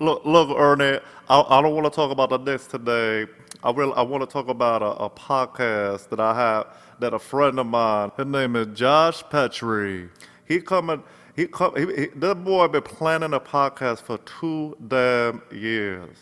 Look, 0.00 0.24
look, 0.24 0.50
Ernie. 0.58 0.98
I, 1.28 1.40
I 1.40 1.62
don't 1.62 1.74
want 1.74 1.84
to 1.84 1.94
talk 1.94 2.10
about 2.10 2.30
the 2.30 2.38
Knicks 2.38 2.66
today. 2.66 3.26
I 3.62 3.70
really, 3.70 3.92
I 3.94 4.02
want 4.02 4.28
to 4.28 4.32
talk 4.32 4.48
about 4.48 4.82
a, 4.82 5.04
a 5.04 5.10
podcast 5.10 6.08
that 6.08 6.18
I 6.18 6.34
have 6.34 6.66
that 6.98 7.14
a 7.14 7.18
friend 7.18 7.58
of 7.58 7.66
mine. 7.66 8.10
His 8.16 8.26
name 8.26 8.56
is 8.56 8.76
Josh 8.76 9.22
Petrie. 9.30 10.08
He 10.46 10.60
coming. 10.60 11.02
He 11.36 11.46
come. 11.46 11.74
He, 11.76 11.86
he, 11.94 12.06
this 12.08 12.34
boy 12.34 12.66
been 12.68 12.82
planning 12.82 13.34
a 13.34 13.40
podcast 13.40 14.00
for 14.02 14.18
two 14.18 14.76
damn 14.88 15.40
years. 15.52 16.16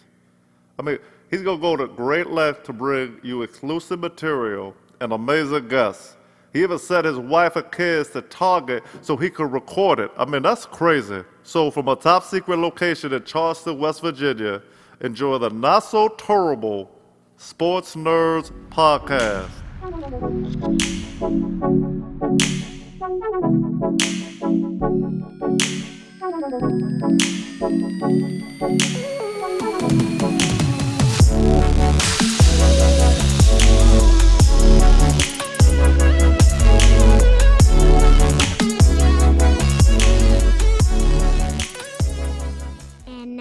I 0.79 0.83
mean, 0.83 0.99
he's 1.31 1.43
gonna 1.43 1.61
go 1.61 1.77
to 1.77 1.87
great 1.87 2.29
lengths 2.29 2.67
to 2.67 2.73
bring 2.73 3.19
you 3.23 3.43
exclusive 3.43 4.01
material 4.01 4.75
and 5.01 5.13
amazing 5.13 5.69
guests. 5.69 6.17
He 6.53 6.63
even 6.63 6.79
set 6.79 7.05
his 7.05 7.19
wife 7.19 7.57
and 7.57 7.71
kids 7.73 8.11
to 8.11 8.23
Target 8.23 8.85
so 9.01 9.17
he 9.17 9.31
could 9.31 9.51
record 9.53 9.99
it. 9.99 10.11
I 10.17 10.27
mean, 10.27 10.43
that's 10.43 10.67
crazy. 10.67 11.25
So, 11.43 11.71
from 11.71 11.89
a 11.89 11.97
top 11.97 12.25
secret 12.25 12.59
location 12.59 13.13
in 13.13 13.25
Charleston, 13.25 13.79
West 13.79 14.03
Virginia, 14.03 14.63
enjoy 15.01 15.39
the 15.39 15.49
not 15.49 15.81
so 15.81 16.09
terrible 16.09 16.91
Sports 17.39 17.97
Nerds 17.97 18.53
podcast. 18.71 19.49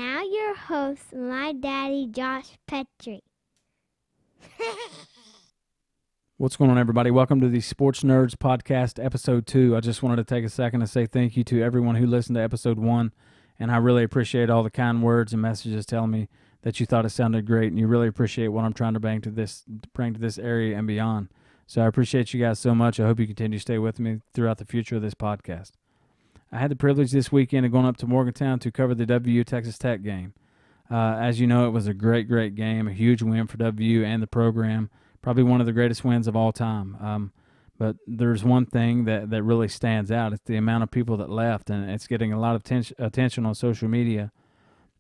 Now 0.02 0.24
your 0.24 0.56
host, 0.56 1.14
my 1.14 1.54
daddy, 1.54 2.08
Josh 2.08 2.58
Petrie. 2.68 3.22
What's 6.38 6.56
going 6.56 6.72
on, 6.72 6.80
everybody? 6.80 7.12
Welcome 7.12 7.40
to 7.42 7.48
the 7.48 7.62
Sports 7.62 8.02
Nerds 8.02 8.34
Podcast, 8.34 9.04
episode 9.04 9.46
two. 9.46 9.78
I 9.78 9.80
just 9.80 10.02
wanted 10.02 10.16
to 10.16 10.24
take 10.24 10.44
a 10.44 10.50
second 10.50 10.80
to 10.80 10.88
say 10.88 11.06
thank 11.06 11.38
you 11.38 11.44
to 11.44 11.62
everyone 11.62 11.98
who 11.98 12.08
listened 12.08 12.36
to 12.38 12.42
episode 12.42 12.80
one. 12.80 13.12
And 13.60 13.72
I 13.72 13.78
really 13.78 14.04
appreciate 14.04 14.50
all 14.50 14.64
the 14.64 14.72
kind 14.72 15.04
words 15.04 15.34
and 15.34 15.42
messages 15.44 15.86
telling 15.86 16.10
me 16.10 16.30
that 16.64 16.80
you 16.80 16.88
thought 16.88 17.06
it 17.06 17.10
sounded 17.10 17.46
great 17.46 17.70
and 17.70 17.78
you 17.78 17.86
really 17.86 18.08
appreciate 18.08 18.48
what 18.48 18.66
I'm 18.66 18.74
trying 18.74 18.96
to 18.96 19.00
bring 19.00 19.22
to 19.22 19.30
this 19.30 19.64
bring 19.94 20.16
to 20.16 20.20
this 20.20 20.40
area 20.40 20.76
and 20.80 20.88
beyond. 20.88 21.30
So 21.68 21.84
I 21.84 21.86
appreciate 21.86 22.34
you 22.34 22.42
guys 22.42 22.58
so 22.58 22.74
much. 22.74 23.00
I 23.00 23.06
hope 23.06 23.20
you 23.20 23.28
continue 23.28 23.60
to 23.60 23.62
stay 23.62 23.78
with 23.78 24.00
me 24.00 24.22
throughout 24.34 24.58
the 24.58 24.66
future 24.66 24.96
of 24.96 25.04
this 25.04 25.14
podcast. 25.14 25.74
I 26.52 26.58
had 26.58 26.70
the 26.70 26.76
privilege 26.76 27.12
this 27.12 27.32
weekend 27.32 27.66
of 27.66 27.72
going 27.72 27.86
up 27.86 27.98
to 27.98 28.08
Morgantown 28.08 28.60
to 28.60 28.72
cover 28.72 28.94
the 28.94 29.06
WVU 29.06 29.46
Texas 29.46 29.78
Tech 29.78 30.04
game. 30.04 30.34
Uh, 30.90 31.16
as 31.16 31.40
you 31.40 31.48
know, 31.48 31.66
it 31.66 31.72
was 31.72 31.88
a 31.88 31.94
great, 31.94 32.28
great 32.28 32.56
game, 32.56 32.88
a 32.88 32.94
huge 32.94 33.22
win 33.22 33.48
for 33.48 33.56
WVU 33.56 34.04
and 34.04 34.22
the 34.22 34.28
program. 34.28 34.90
Probably 35.22 35.44
one 35.44 35.62
of 35.62 35.66
the 35.66 35.72
greatest 35.72 36.04
wins 36.04 36.28
of 36.28 36.36
all 36.36 36.52
time. 36.52 36.98
Um, 37.00 37.32
but 37.78 37.96
there's 38.06 38.44
one 38.44 38.66
thing 38.66 39.06
that, 39.06 39.30
that 39.30 39.44
really 39.44 39.70
stands 39.70 40.12
out. 40.12 40.34
It's 40.34 40.44
the 40.46 40.58
amount 40.58 40.84
of 40.84 40.92
people 40.92 41.16
that 41.18 41.30
left, 41.30 41.70
and 41.70 41.90
it's 41.90 42.06
getting 42.06 42.34
a 42.34 42.40
lot 42.40 42.56
of 42.56 42.64
ten- 42.64 42.84
attention 43.00 43.46
on 43.46 43.56
social 43.56 43.88
media 43.88 44.32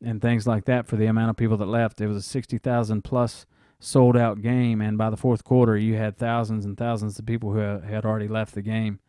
and 0.03 0.21
things 0.21 0.47
like 0.47 0.65
that 0.65 0.87
for 0.87 0.95
the 0.95 1.05
amount 1.05 1.29
of 1.31 1.37
people 1.37 1.57
that 1.57 1.67
left. 1.67 2.01
It 2.01 2.07
was 2.07 2.17
a 2.17 2.21
60,000 2.21 3.03
plus 3.03 3.45
sold 3.79 4.15
out 4.15 4.41
game, 4.41 4.79
and 4.79 4.97
by 4.97 5.09
the 5.09 5.17
fourth 5.17 5.43
quarter, 5.43 5.75
you 5.75 5.95
had 5.95 6.17
thousands 6.17 6.65
and 6.65 6.77
thousands 6.77 7.19
of 7.19 7.25
people 7.25 7.51
who 7.51 7.59
had 7.59 8.05
already 8.05 8.27
left 8.27 8.55
the 8.55 8.61
game. 8.61 8.99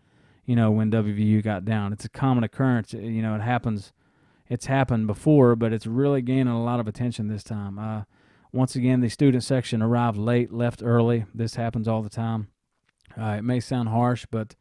You 0.44 0.56
know, 0.56 0.70
when 0.70 0.90
WVU 0.90 1.42
got 1.42 1.64
down, 1.64 1.92
it's 1.92 2.04
a 2.04 2.08
common 2.08 2.44
occurrence. 2.44 2.92
You 2.92 3.22
know, 3.22 3.34
it 3.34 3.42
happens. 3.42 3.92
It's 4.48 4.66
happened 4.66 5.06
before, 5.06 5.56
but 5.56 5.72
it's 5.72 5.86
really 5.86 6.20
gaining 6.20 6.48
a 6.48 6.62
lot 6.62 6.80
of 6.80 6.88
attention 6.88 7.28
this 7.28 7.44
time. 7.44 7.78
Uh, 7.78 8.02
once 8.52 8.76
again, 8.76 9.00
the 9.00 9.08
student 9.08 9.42
section 9.42 9.80
arrived 9.80 10.18
late, 10.18 10.52
left 10.52 10.82
early. 10.84 11.24
This 11.34 11.54
happens 11.54 11.88
all 11.88 12.02
the 12.02 12.10
time. 12.10 12.48
Uh, 13.18 13.36
it 13.38 13.42
may 13.42 13.60
sound 13.60 13.88
harsh, 13.88 14.26
but 14.30 14.56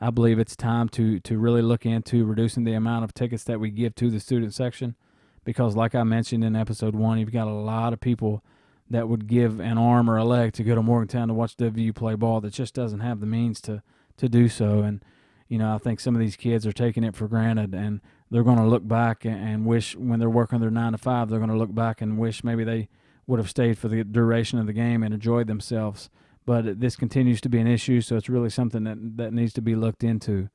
I 0.00 0.10
believe 0.10 0.38
it's 0.38 0.56
time 0.56 0.88
to 0.90 1.20
to 1.20 1.38
really 1.38 1.62
look 1.62 1.86
into 1.86 2.24
reducing 2.24 2.64
the 2.64 2.74
amount 2.74 3.04
of 3.04 3.14
tickets 3.14 3.44
that 3.44 3.60
we 3.60 3.70
give 3.70 3.94
to 3.96 4.10
the 4.10 4.20
student 4.20 4.52
section, 4.52 4.96
because 5.44 5.76
like 5.76 5.94
I 5.94 6.02
mentioned 6.02 6.44
in 6.44 6.56
episode 6.56 6.94
one, 6.94 7.18
you've 7.18 7.32
got 7.32 7.46
a 7.46 7.52
lot 7.52 7.92
of 7.92 8.00
people 8.00 8.44
that 8.90 9.08
would 9.08 9.26
give 9.26 9.60
an 9.60 9.78
arm 9.78 10.10
or 10.10 10.16
a 10.16 10.24
leg 10.24 10.52
to 10.54 10.64
go 10.64 10.74
to 10.74 10.82
Morgantown 10.82 11.28
to 11.28 11.34
watch 11.34 11.56
WVU 11.56 11.94
play 11.94 12.14
ball 12.14 12.40
that 12.40 12.52
just 12.52 12.74
doesn't 12.74 13.00
have 13.00 13.20
the 13.20 13.26
means 13.26 13.60
to 13.62 13.82
to 14.16 14.28
do 14.28 14.48
so. 14.48 14.80
And 14.80 15.04
you 15.52 15.58
know, 15.58 15.74
I 15.74 15.76
think 15.76 16.00
some 16.00 16.14
of 16.14 16.20
these 16.20 16.34
kids 16.34 16.66
are 16.66 16.72
taking 16.72 17.04
it 17.04 17.14
for 17.14 17.28
granted, 17.28 17.74
and 17.74 18.00
they're 18.30 18.42
going 18.42 18.56
to 18.56 18.66
look 18.66 18.88
back 18.88 19.26
and, 19.26 19.66
wish 19.66 19.94
when 19.94 20.18
they're 20.18 20.30
working 20.30 20.60
their 20.60 20.70
nine 20.70 20.92
to 20.92 20.98
five, 20.98 21.28
they're 21.28 21.40
going 21.40 21.50
to 21.50 21.58
look 21.58 21.74
back 21.74 22.00
and 22.00 22.16
wish 22.16 22.42
maybe 22.42 22.64
they 22.64 22.88
would 23.26 23.38
have 23.38 23.50
stayed 23.50 23.76
for 23.76 23.88
the 23.88 24.02
duration 24.02 24.58
of 24.58 24.64
the 24.66 24.72
game 24.72 25.02
and 25.02 25.12
enjoyed 25.12 25.48
themselves. 25.48 26.08
But 26.46 26.80
this 26.80 26.96
continues 26.96 27.42
to 27.42 27.50
be 27.50 27.58
an 27.58 27.66
issue, 27.66 28.00
so 28.00 28.16
it's 28.16 28.30
really 28.30 28.48
something 28.48 28.84
that 28.84 29.18
that 29.18 29.34
needs 29.34 29.52
to 29.52 29.60
be 29.60 29.74
looked 29.74 30.02
into. 30.02 30.48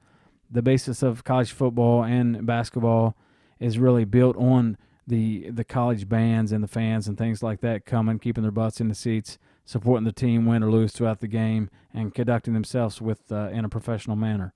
The 0.49 0.63
basis 0.63 1.03
of 1.03 1.23
college 1.23 1.51
football 1.51 2.03
and 2.03 2.47
basketball 2.47 3.15
is 3.59 3.77
really 3.77 4.03
built 4.03 4.35
on 4.35 4.77
the 5.05 5.51
the 5.51 5.63
college 5.63 6.09
bands 6.09 6.51
and 6.51 6.63
the 6.63 6.67
fans 6.67 7.07
and 7.07 7.19
things 7.19 7.43
like 7.43 7.61
that 7.61 7.85
coming, 7.85 8.17
keeping 8.17 8.41
their 8.41 8.51
butts 8.51 8.81
in 8.81 8.87
the 8.87 8.95
seats, 8.95 9.37
supporting 9.63 10.05
the 10.05 10.11
team 10.11 10.47
win 10.47 10.63
or 10.63 10.71
lose 10.71 10.91
throughout 10.91 11.19
the 11.19 11.27
game, 11.27 11.69
and 11.93 12.15
conducting 12.15 12.55
themselves 12.55 12.99
with 12.99 13.31
uh, 13.31 13.49
in 13.49 13.63
a 13.63 13.69
professional 13.69 14.15
manner. 14.15 14.55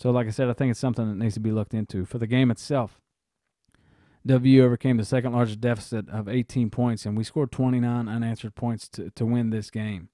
So, 0.00 0.10
like 0.10 0.26
I 0.26 0.30
said, 0.30 0.48
I 0.48 0.54
think 0.54 0.70
it's 0.70 0.80
something 0.80 1.06
that 1.06 1.22
needs 1.22 1.34
to 1.34 1.40
be 1.40 1.52
looked 1.52 1.74
into. 1.74 2.06
For 2.06 2.16
the 2.16 2.26
game 2.26 2.50
itself, 2.50 2.98
WVU 4.26 4.62
overcame 4.62 4.96
the 4.96 5.04
second 5.04 5.34
largest 5.34 5.60
deficit 5.60 6.08
of 6.08 6.26
18 6.26 6.70
points, 6.70 7.04
and 7.04 7.18
we 7.18 7.22
scored 7.22 7.52
29 7.52 8.08
unanswered 8.08 8.54
points 8.54 8.88
to, 8.88 9.10
to 9.10 9.26
win 9.26 9.50
this 9.50 9.68
game. 9.68 10.08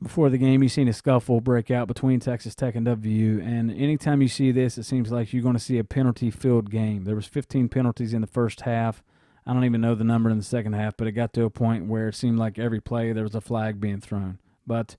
Before 0.00 0.30
the 0.30 0.38
game, 0.38 0.62
you've 0.62 0.70
seen 0.70 0.86
a 0.86 0.92
scuffle 0.92 1.40
break 1.40 1.68
out 1.68 1.88
between 1.88 2.20
Texas 2.20 2.54
Tech 2.54 2.76
and 2.76 2.86
WVU, 2.86 3.44
and 3.44 3.72
anytime 3.72 4.22
you 4.22 4.28
see 4.28 4.52
this, 4.52 4.78
it 4.78 4.84
seems 4.84 5.10
like 5.10 5.32
you're 5.32 5.42
going 5.42 5.56
to 5.56 5.60
see 5.60 5.78
a 5.78 5.84
penalty-filled 5.84 6.70
game. 6.70 7.02
There 7.02 7.16
was 7.16 7.26
15 7.26 7.68
penalties 7.68 8.14
in 8.14 8.20
the 8.20 8.28
first 8.28 8.60
half. 8.60 9.02
I 9.44 9.52
don't 9.52 9.64
even 9.64 9.80
know 9.80 9.96
the 9.96 10.04
number 10.04 10.30
in 10.30 10.38
the 10.38 10.44
second 10.44 10.74
half, 10.74 10.96
but 10.96 11.08
it 11.08 11.12
got 11.12 11.32
to 11.32 11.42
a 11.42 11.50
point 11.50 11.86
where 11.86 12.06
it 12.06 12.14
seemed 12.14 12.38
like 12.38 12.56
every 12.56 12.80
play 12.80 13.12
there 13.12 13.24
was 13.24 13.34
a 13.34 13.40
flag 13.40 13.80
being 13.80 14.00
thrown. 14.00 14.38
But 14.64 14.94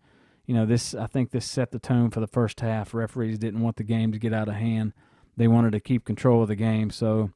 you 0.48 0.54
know, 0.54 0.66
this 0.66 0.96
I 0.96 1.06
think 1.06 1.30
this 1.30 1.46
set 1.46 1.72
the 1.72 1.78
tone 1.78 2.10
for 2.10 2.22
the 2.22 2.28
first 2.28 2.62
half. 2.62 2.94
Referees 2.94 3.38
didn't 3.38 3.62
want 3.62 3.76
the 3.76 3.84
game 3.84 4.12
to 4.14 4.18
get 4.18 4.34
out 4.34 4.48
of 4.48 4.56
hand. 4.56 4.94
They 5.36 5.48
wanted 5.48 5.74
to 5.74 5.80
keep 5.80 6.06
control 6.06 6.42
of 6.42 6.48
the 6.48 6.56
game, 6.56 6.90
so 6.90 7.32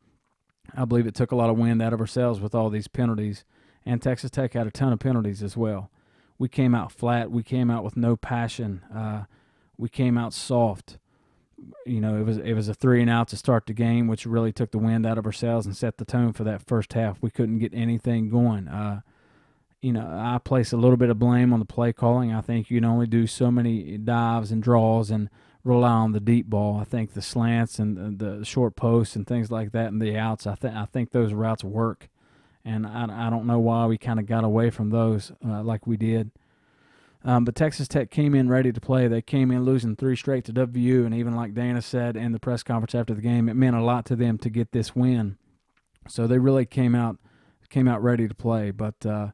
I 0.76 0.86
believe 0.86 1.06
it 1.06 1.14
took 1.14 1.32
a 1.32 1.36
lot 1.36 1.50
of 1.50 1.58
wind 1.58 1.82
out 1.82 1.94
of 1.94 2.00
ourselves 2.00 2.40
with 2.40 2.56
all 2.56 2.70
these 2.70 2.88
penalties. 2.88 3.44
And 3.86 4.02
Texas 4.02 4.32
Tech 4.32 4.54
had 4.54 4.66
a 4.66 4.72
ton 4.72 4.94
of 4.94 5.00
penalties 5.00 5.44
as 5.44 5.58
well. 5.58 5.92
We 6.40 6.48
came 6.48 6.74
out 6.74 6.92
flat. 6.92 7.30
We 7.30 7.44
came 7.44 7.70
out 7.70 7.84
with 7.84 7.98
no 7.98 8.16
passion. 8.16 8.82
Uh, 8.96 9.26
we 9.78 9.90
came 9.90 10.18
out 10.18 10.34
soft. 10.34 10.98
You 11.86 12.00
know, 12.00 12.18
it 12.18 12.26
was 12.26 12.38
it 12.38 12.54
was 12.54 12.70
a 12.70 12.74
three 12.74 13.02
and 13.02 13.10
out 13.10 13.28
to 13.28 13.38
start 13.38 13.66
the 13.66 13.74
game, 13.74 14.08
which 14.08 14.26
really 14.26 14.54
took 14.54 14.72
the 14.72 14.78
wind 14.80 15.06
out 15.06 15.18
of 15.18 15.26
ourselves 15.26 15.66
and 15.66 15.76
set 15.76 15.98
the 15.98 16.06
tone 16.06 16.32
for 16.32 16.46
that 16.46 16.66
first 16.66 16.94
half. 16.94 17.22
We 17.22 17.30
couldn't 17.30 17.60
get 17.60 17.74
anything 17.74 18.30
going. 18.30 18.70
Uh, 18.70 19.02
you 19.82 19.92
know, 19.92 20.08
I 20.08 20.38
place 20.38 20.72
a 20.72 20.78
little 20.78 20.98
bit 20.98 21.10
of 21.10 21.18
blame 21.18 21.52
on 21.52 21.60
the 21.60 21.66
play 21.66 21.92
calling. 21.92 22.34
I 22.34 22.42
think 22.42 22.70
you 22.70 22.78
can 22.78 22.86
only 22.86 23.08
do 23.08 23.26
so 23.26 23.50
many 23.50 23.98
dives 23.98 24.52
and 24.52 24.62
draws 24.62 25.10
and 25.10 25.30
rely 25.64 25.92
on 25.92 26.12
the 26.12 26.20
deep 26.20 26.48
ball. 26.48 26.80
I 26.80 26.84
think 26.84 27.14
the 27.14 27.22
slants 27.22 27.80
and 27.80 28.20
the, 28.20 28.46
short 28.46 28.76
posts 28.76 29.16
and 29.16 29.26
things 29.26 29.50
like 29.50 29.72
that 29.72 29.88
and 29.88 30.02
the 30.02 30.18
outs. 30.18 30.46
I 30.46 30.56
think 30.56 30.76
I 30.76 30.86
think 30.86 31.12
those 31.12 31.34
routes 31.34 31.64
work, 31.64 32.10
and 32.64 32.86
I, 32.86 33.28
I 33.28 33.30
don't 33.30 33.48
know 33.48 33.60
why 33.60 33.88
we 33.88 33.98
kind 33.98 34.20
of 34.20 34.28
got 34.28 34.44
away 34.44 34.70
from 34.70 34.92
those 34.92 35.32
uh, 35.46 35.64
like 35.64 35.88
we 35.88 35.98
did. 35.98 36.32
Um, 37.24 37.46
but 37.46 37.56
Texas 37.56 37.88
Tech 37.88 38.10
came 38.10 38.34
in 38.34 38.50
ready 38.50 38.72
to 38.72 38.82
play. 38.82 39.08
They 39.08 39.22
came 39.22 39.52
in 39.52 39.64
losing 39.64 39.96
three 39.96 40.16
straight 40.16 40.44
to 40.46 40.54
WVU, 40.54 41.06
and 41.06 41.14
even 41.14 41.36
like 41.36 41.54
Dana 41.54 41.82
said 41.82 42.16
in 42.18 42.32
the 42.32 42.40
press 42.40 42.64
conference 42.64 42.96
after 42.96 43.14
the 43.14 43.22
game, 43.22 43.48
it 43.48 43.56
meant 43.56 43.76
a 43.76 43.84
lot 43.84 44.06
to 44.08 44.16
them 44.16 44.40
to 44.40 44.50
get 44.50 44.72
this 44.72 44.96
win. 44.96 45.38
So 46.08 46.26
they 46.26 46.40
really 46.40 46.66
came 46.66 46.96
out 46.96 47.18
came 47.70 47.88
out 47.88 48.04
ready 48.04 48.28
to 48.28 48.36
play. 48.36 48.70
But 48.70 49.06
uh, 49.06 49.30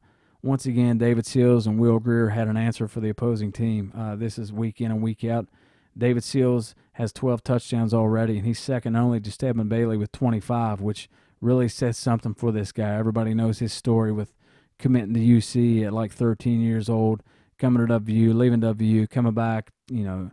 once 0.47 0.65
again, 0.65 0.97
David 0.97 1.25
Sills 1.25 1.67
and 1.67 1.77
Will 1.77 1.99
Grier 1.99 2.29
had 2.29 2.47
an 2.47 2.55
answer 2.55 2.87
for 2.87 3.01
the 3.01 3.09
opposing 3.09 3.51
team. 3.51 3.91
Uh, 3.95 4.15
this 4.15 4.39
is 4.39 4.51
week 4.51 4.79
in 4.79 4.91
and 4.91 5.01
week 5.01 5.25
out. 5.25 5.47
David 5.95 6.23
Sills 6.23 6.73
has 6.93 7.11
12 7.11 7.43
touchdowns 7.43 7.93
already, 7.93 8.37
and 8.37 8.47
he's 8.47 8.59
second 8.59 8.95
only 8.95 9.19
to 9.19 9.31
Stedman 9.31 9.67
Bailey 9.67 9.97
with 9.97 10.11
25, 10.13 10.79
which 10.79 11.09
really 11.41 11.67
says 11.67 11.97
something 11.97 12.33
for 12.33 12.51
this 12.51 12.71
guy. 12.71 12.95
Everybody 12.95 13.33
knows 13.33 13.59
his 13.59 13.73
story 13.73 14.11
with 14.11 14.33
committing 14.79 15.13
to 15.15 15.19
USC 15.19 15.85
at 15.85 15.91
like 15.91 16.13
13 16.13 16.61
years 16.61 16.87
old, 16.87 17.23
coming 17.59 17.85
to 17.85 17.99
WVU, 17.99 18.33
leaving 18.33 18.61
WVU, 18.61 19.09
coming 19.09 19.33
back, 19.33 19.71
you 19.89 20.03
know, 20.03 20.31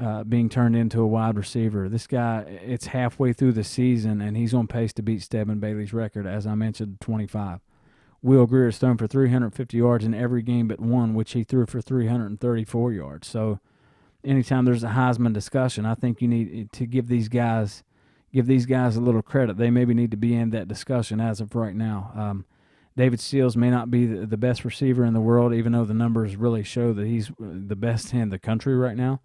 uh, 0.00 0.24
being 0.24 0.48
turned 0.48 0.74
into 0.74 1.00
a 1.00 1.06
wide 1.06 1.36
receiver. 1.36 1.88
This 1.88 2.06
guy, 2.06 2.40
it's 2.64 2.86
halfway 2.86 3.34
through 3.34 3.52
the 3.52 3.62
season, 3.62 4.22
and 4.22 4.36
he's 4.36 4.54
on 4.54 4.68
pace 4.68 4.92
to 4.94 5.02
beat 5.02 5.22
Stedman 5.22 5.60
Bailey's 5.60 5.92
record, 5.92 6.26
as 6.26 6.46
I 6.46 6.54
mentioned, 6.54 6.98
25. 7.00 7.60
Will 8.24 8.46
Grier 8.46 8.64
has 8.64 8.78
thrown 8.78 8.96
for 8.96 9.06
350 9.06 9.76
yards 9.76 10.02
in 10.02 10.14
every 10.14 10.40
game 10.40 10.66
but 10.66 10.80
one, 10.80 11.12
which 11.12 11.32
he 11.32 11.44
threw 11.44 11.66
for 11.66 11.82
334 11.82 12.90
yards. 12.90 13.28
So, 13.28 13.60
anytime 14.24 14.64
there's 14.64 14.82
a 14.82 14.88
Heisman 14.88 15.34
discussion, 15.34 15.84
I 15.84 15.94
think 15.94 16.22
you 16.22 16.28
need 16.28 16.72
to 16.72 16.86
give 16.86 17.08
these 17.08 17.28
guys 17.28 17.84
give 18.32 18.46
these 18.46 18.64
guys 18.64 18.96
a 18.96 19.00
little 19.00 19.20
credit. 19.20 19.58
They 19.58 19.70
maybe 19.70 19.92
need 19.92 20.10
to 20.10 20.16
be 20.16 20.34
in 20.34 20.50
that 20.50 20.68
discussion 20.68 21.20
as 21.20 21.38
of 21.42 21.54
right 21.54 21.74
now. 21.74 22.12
Um, 22.16 22.46
David 22.96 23.20
Sills 23.20 23.58
may 23.58 23.68
not 23.68 23.90
be 23.90 24.06
the, 24.06 24.24
the 24.24 24.38
best 24.38 24.64
receiver 24.64 25.04
in 25.04 25.12
the 25.12 25.20
world, 25.20 25.52
even 25.52 25.72
though 25.72 25.84
the 25.84 25.92
numbers 25.92 26.34
really 26.34 26.62
show 26.62 26.94
that 26.94 27.06
he's 27.06 27.30
the 27.38 27.76
best 27.76 28.14
in 28.14 28.30
the 28.30 28.38
country 28.38 28.74
right 28.74 28.96
now. 28.96 29.20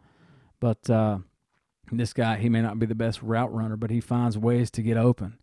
But 0.59 0.89
uh, 0.89 1.19
this 1.89 2.11
guy, 2.11 2.35
he 2.35 2.49
may 2.49 2.61
not 2.61 2.79
be 2.79 2.85
the 2.85 2.95
best 2.95 3.23
route 3.23 3.53
runner, 3.53 3.77
but 3.77 3.91
he 3.91 4.01
finds 4.01 4.37
ways 4.37 4.69
to 4.71 4.81
get 4.81 4.97
open. 4.97 5.37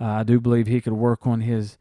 Uh, 0.00 0.06
I 0.06 0.22
do 0.22 0.40
believe 0.40 0.66
he 0.66 0.80
could 0.80 0.94
work 0.94 1.26
on 1.26 1.42
his 1.42 1.76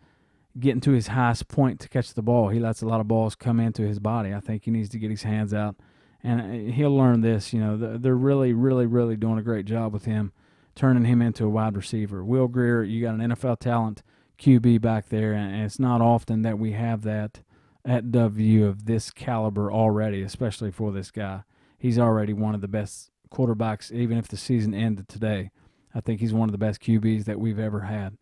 getting 0.59 0.81
to 0.81 0.91
his 0.91 1.07
highest 1.07 1.47
point 1.47 1.79
to 1.79 1.89
catch 1.89 2.13
the 2.13 2.21
ball. 2.21 2.49
He 2.49 2.59
lets 2.59 2.81
a 2.81 2.85
lot 2.85 2.99
of 2.99 3.07
balls 3.07 3.35
come 3.35 3.59
into 3.59 3.83
his 3.83 3.99
body. 3.99 4.33
I 4.33 4.39
think 4.39 4.65
he 4.65 4.71
needs 4.71 4.89
to 4.89 4.99
get 4.99 5.11
his 5.11 5.23
hands 5.23 5.53
out, 5.53 5.75
and 6.23 6.41
uh, 6.41 6.73
he'll 6.73 6.95
learn 6.95 7.21
this. 7.21 7.53
You 7.53 7.61
know, 7.61 7.97
they're 7.97 8.15
really, 8.15 8.53
really, 8.53 8.85
really 8.85 9.15
doing 9.15 9.37
a 9.37 9.43
great 9.43 9.65
job 9.65 9.93
with 9.93 10.05
him, 10.05 10.31
turning 10.75 11.05
him 11.05 11.21
into 11.21 11.45
a 11.45 11.49
wide 11.49 11.75
receiver. 11.75 12.23
Will 12.23 12.47
Grier, 12.47 12.83
you 12.83 13.01
got 13.01 13.15
an 13.15 13.31
NFL 13.31 13.59
talent 13.59 14.03
QB 14.37 14.81
back 14.81 15.09
there, 15.09 15.33
and 15.33 15.63
it's 15.63 15.79
not 15.79 16.01
often 16.01 16.41
that 16.41 16.59
we 16.59 16.73
have 16.73 17.03
that 17.03 17.41
at 17.85 18.11
W 18.11 18.65
of 18.65 18.85
this 18.85 19.11
caliber 19.11 19.71
already, 19.71 20.21
especially 20.21 20.71
for 20.71 20.91
this 20.91 21.11
guy. 21.11 21.43
He's 21.77 21.97
already 21.97 22.33
one 22.33 22.53
of 22.53 22.61
the 22.61 22.67
best 22.67 23.09
quarterbacks, 23.31 23.91
even 23.91 24.17
if 24.17 24.27
the 24.27 24.37
season 24.37 24.73
ended 24.73 25.07
today. 25.07 25.51
I 25.93 26.01
think 26.01 26.19
he's 26.19 26.33
one 26.33 26.47
of 26.47 26.51
the 26.51 26.57
best 26.57 26.81
QBs 26.81 27.25
that 27.25 27.39
we've 27.39 27.59
ever 27.59 27.81
had. 27.81 28.17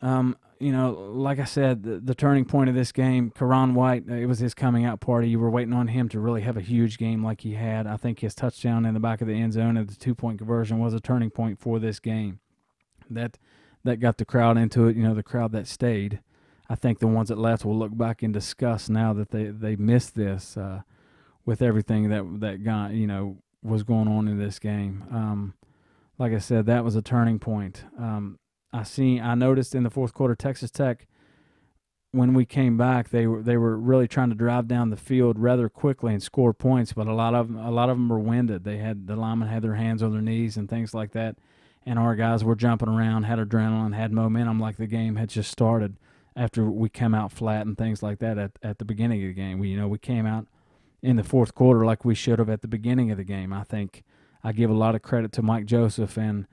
Um, 0.00 0.36
you 0.60 0.72
know, 0.72 0.90
like 0.90 1.38
I 1.38 1.44
said, 1.44 1.82
the, 1.82 2.00
the, 2.00 2.14
turning 2.14 2.44
point 2.44 2.68
of 2.68 2.74
this 2.74 2.92
game, 2.92 3.30
Ka'Raun 3.30 3.74
White, 3.74 4.08
it 4.08 4.26
was 4.26 4.40
his 4.40 4.54
coming 4.54 4.84
out 4.84 5.00
party. 5.00 5.28
You 5.28 5.38
were 5.38 5.50
waiting 5.50 5.72
on 5.72 5.88
him 5.88 6.08
to 6.10 6.20
really 6.20 6.42
have 6.42 6.56
a 6.56 6.60
huge 6.60 6.98
game 6.98 7.24
like 7.24 7.42
he 7.42 7.54
had. 7.54 7.86
I 7.86 7.96
think 7.96 8.20
his 8.20 8.34
touchdown 8.34 8.84
in 8.84 8.94
the 8.94 9.00
back 9.00 9.20
of 9.20 9.28
the 9.28 9.34
end 9.34 9.52
zone 9.52 9.76
and 9.76 9.88
the 9.88 9.94
two 9.94 10.14
point 10.14 10.38
conversion 10.38 10.78
was 10.78 10.94
a 10.94 11.00
turning 11.00 11.30
point 11.30 11.60
for 11.60 11.78
this 11.78 12.00
game. 12.00 12.40
That 13.08 13.38
that 13.84 14.00
got 14.00 14.18
the 14.18 14.24
crowd 14.24 14.58
into 14.58 14.86
it. 14.86 14.96
You 14.96 15.02
know, 15.02 15.14
the 15.14 15.22
crowd 15.22 15.52
that 15.52 15.66
stayed. 15.66 16.20
I 16.68 16.74
think 16.74 16.98
the 16.98 17.06
ones 17.06 17.28
that 17.28 17.38
left 17.38 17.64
will 17.64 17.78
look 17.78 17.96
back 17.96 18.22
in 18.22 18.32
disgust 18.32 18.90
now 18.90 19.12
that 19.14 19.30
they 19.30 19.46
they 19.46 19.76
missed 19.76 20.14
this 20.14 20.56
uh, 20.56 20.82
with 21.46 21.62
everything 21.62 22.10
that 22.10 22.40
that 22.40 22.64
got 22.64 22.92
you 22.92 23.06
know 23.06 23.38
was 23.62 23.82
going 23.82 24.08
on 24.08 24.28
in 24.28 24.38
this 24.38 24.58
game. 24.58 25.04
Um, 25.10 25.54
like 26.18 26.32
I 26.32 26.38
said, 26.38 26.66
that 26.66 26.84
was 26.84 26.96
a 26.96 27.02
turning 27.02 27.38
point. 27.38 27.84
Um, 27.98 28.38
I 28.72 28.82
seen, 28.82 29.22
I 29.22 29.34
noticed 29.34 29.74
in 29.74 29.82
the 29.82 29.90
fourth 29.90 30.12
quarter, 30.12 30.34
Texas 30.34 30.70
Tech, 30.70 31.06
when 32.12 32.34
we 32.34 32.44
came 32.44 32.76
back, 32.76 33.10
they 33.10 33.26
were 33.26 33.42
they 33.42 33.56
were 33.56 33.76
really 33.76 34.08
trying 34.08 34.30
to 34.30 34.34
drive 34.34 34.66
down 34.66 34.90
the 34.90 34.96
field 34.96 35.38
rather 35.38 35.68
quickly 35.68 36.12
and 36.14 36.22
score 36.22 36.54
points, 36.54 36.92
but 36.94 37.06
a 37.06 37.14
lot 37.14 37.34
of 37.34 37.48
them, 37.48 37.58
a 37.58 37.70
lot 37.70 37.90
of 37.90 37.96
them 37.96 38.08
were 38.08 38.18
winded. 38.18 38.64
They 38.64 38.78
had 38.78 39.06
the 39.06 39.16
linemen 39.16 39.48
had 39.48 39.62
their 39.62 39.74
hands 39.74 40.02
on 40.02 40.12
their 40.12 40.22
knees 40.22 40.56
and 40.56 40.68
things 40.68 40.94
like 40.94 41.12
that, 41.12 41.36
and 41.84 41.98
our 41.98 42.14
guys 42.16 42.44
were 42.44 42.56
jumping 42.56 42.88
around, 42.88 43.24
had 43.24 43.38
adrenaline, 43.38 43.94
had 43.94 44.12
momentum, 44.12 44.58
like 44.58 44.76
the 44.76 44.86
game 44.86 45.16
had 45.16 45.28
just 45.28 45.50
started 45.50 45.96
after 46.34 46.70
we 46.70 46.88
came 46.88 47.14
out 47.14 47.32
flat 47.32 47.66
and 47.66 47.76
things 47.76 48.02
like 48.02 48.20
that 48.20 48.38
at, 48.38 48.52
at 48.62 48.78
the 48.78 48.84
beginning 48.84 49.22
of 49.22 49.28
the 49.28 49.34
game. 49.34 49.58
We 49.58 49.68
you 49.68 49.76
know 49.76 49.88
we 49.88 49.98
came 49.98 50.24
out 50.24 50.46
in 51.02 51.16
the 51.16 51.24
fourth 51.24 51.54
quarter 51.54 51.84
like 51.84 52.04
we 52.04 52.14
should 52.14 52.38
have 52.38 52.48
at 52.48 52.62
the 52.62 52.68
beginning 52.68 53.10
of 53.10 53.18
the 53.18 53.24
game. 53.24 53.52
I 53.52 53.64
think 53.64 54.02
I 54.42 54.52
give 54.52 54.70
a 54.70 54.74
lot 54.74 54.94
of 54.94 55.02
credit 55.02 55.30
to 55.32 55.42
Mike 55.42 55.66
Joseph 55.66 56.16
and 56.16 56.46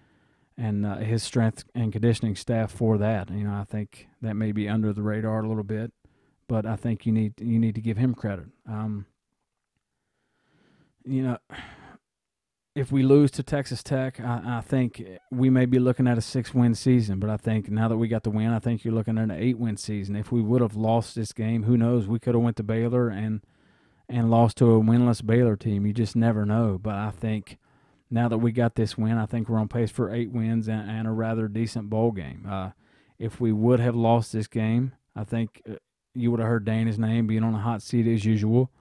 and 0.57 0.85
uh, 0.85 0.97
his 0.97 1.23
strength 1.23 1.65
and 1.73 1.91
conditioning 1.91 2.35
staff 2.35 2.71
for 2.71 2.97
that. 2.97 3.29
You 3.29 3.45
know, 3.45 3.53
I 3.53 3.63
think 3.63 4.07
that 4.21 4.35
may 4.35 4.51
be 4.51 4.69
under 4.69 4.93
the 4.93 5.03
radar 5.03 5.43
a 5.43 5.47
little 5.47 5.63
bit, 5.63 5.91
but 6.47 6.65
I 6.65 6.75
think 6.75 7.05
you 7.05 7.11
need 7.11 7.33
you 7.39 7.59
need 7.59 7.75
to 7.75 7.81
give 7.81 7.97
him 7.97 8.13
credit. 8.15 8.47
Um, 8.67 9.05
you 11.03 11.23
know, 11.23 11.37
if 12.75 12.91
we 12.91 13.03
lose 13.03 13.31
to 13.31 13.43
Texas 13.43 13.81
Tech, 13.83 14.19
I, 14.19 14.57
I, 14.57 14.61
think 14.61 15.01
we 15.31 15.49
may 15.49 15.65
be 15.65 15.79
looking 15.79 16.07
at 16.07 16.17
a 16.17 16.21
six-win 16.21 16.75
season. 16.75 17.19
But 17.19 17.29
I 17.29 17.37
think 17.37 17.69
now 17.69 17.87
that 17.87 17.97
we 17.97 18.07
got 18.07 18.23
the 18.23 18.29
win, 18.29 18.51
I 18.51 18.59
think 18.59 18.83
you're 18.83 18.93
looking 18.93 19.17
at 19.17 19.25
an 19.25 19.31
eight-win 19.31 19.77
season. 19.77 20.15
If 20.15 20.31
we 20.31 20.41
would 20.41 20.61
have 20.61 20.75
lost 20.75 21.15
this 21.15 21.31
game, 21.31 21.63
who 21.63 21.77
knows? 21.77 22.07
We 22.07 22.19
could 22.19 22.35
have 22.35 22.43
went 22.43 22.57
to 22.57 22.63
Baylor 22.63 23.09
and 23.09 23.41
and 24.07 24.29
lost 24.29 24.57
to 24.57 24.71
a 24.71 24.79
winless 24.79 25.25
Baylor 25.25 25.55
team. 25.55 25.85
You 25.85 25.93
just 25.93 26.15
never 26.15 26.45
know. 26.45 26.77
But 26.81 26.95
I 26.95 27.11
think 27.11 27.57
now 28.09 28.27
that 28.27 28.37
we 28.37 28.51
got 28.51 28.75
this 28.75 28.97
win, 28.97 29.17
I 29.17 29.25
think 29.25 29.49
we're 29.49 29.59
on 29.59 29.67
pace 29.67 29.91
for 29.91 30.13
eight 30.13 30.31
wins 30.31 30.67
and, 30.67 30.89
and 30.89 31.07
a 31.07 31.11
rather 31.11 31.47
decent 31.47 31.89
bowl 31.89 32.11
game. 32.11 32.45
Uh, 32.49 32.71
if 33.17 33.39
we 33.39 33.51
would 33.51 33.79
have 33.79 33.95
lost 33.95 34.33
this 34.33 34.47
game, 34.47 34.93
I 35.15 35.23
think 35.23 35.61
uh, 35.69 35.75
you 36.13 36.31
would 36.31 36.39
have 36.39 36.49
heard 36.49 36.65
Dana's 36.65 36.99
name 36.99 37.27
being 37.27 37.43
on 37.43 37.53
the 37.53 37.59
hot 37.59 37.81
seat 37.81 38.07
as 38.07 38.25
usual, 38.25 38.71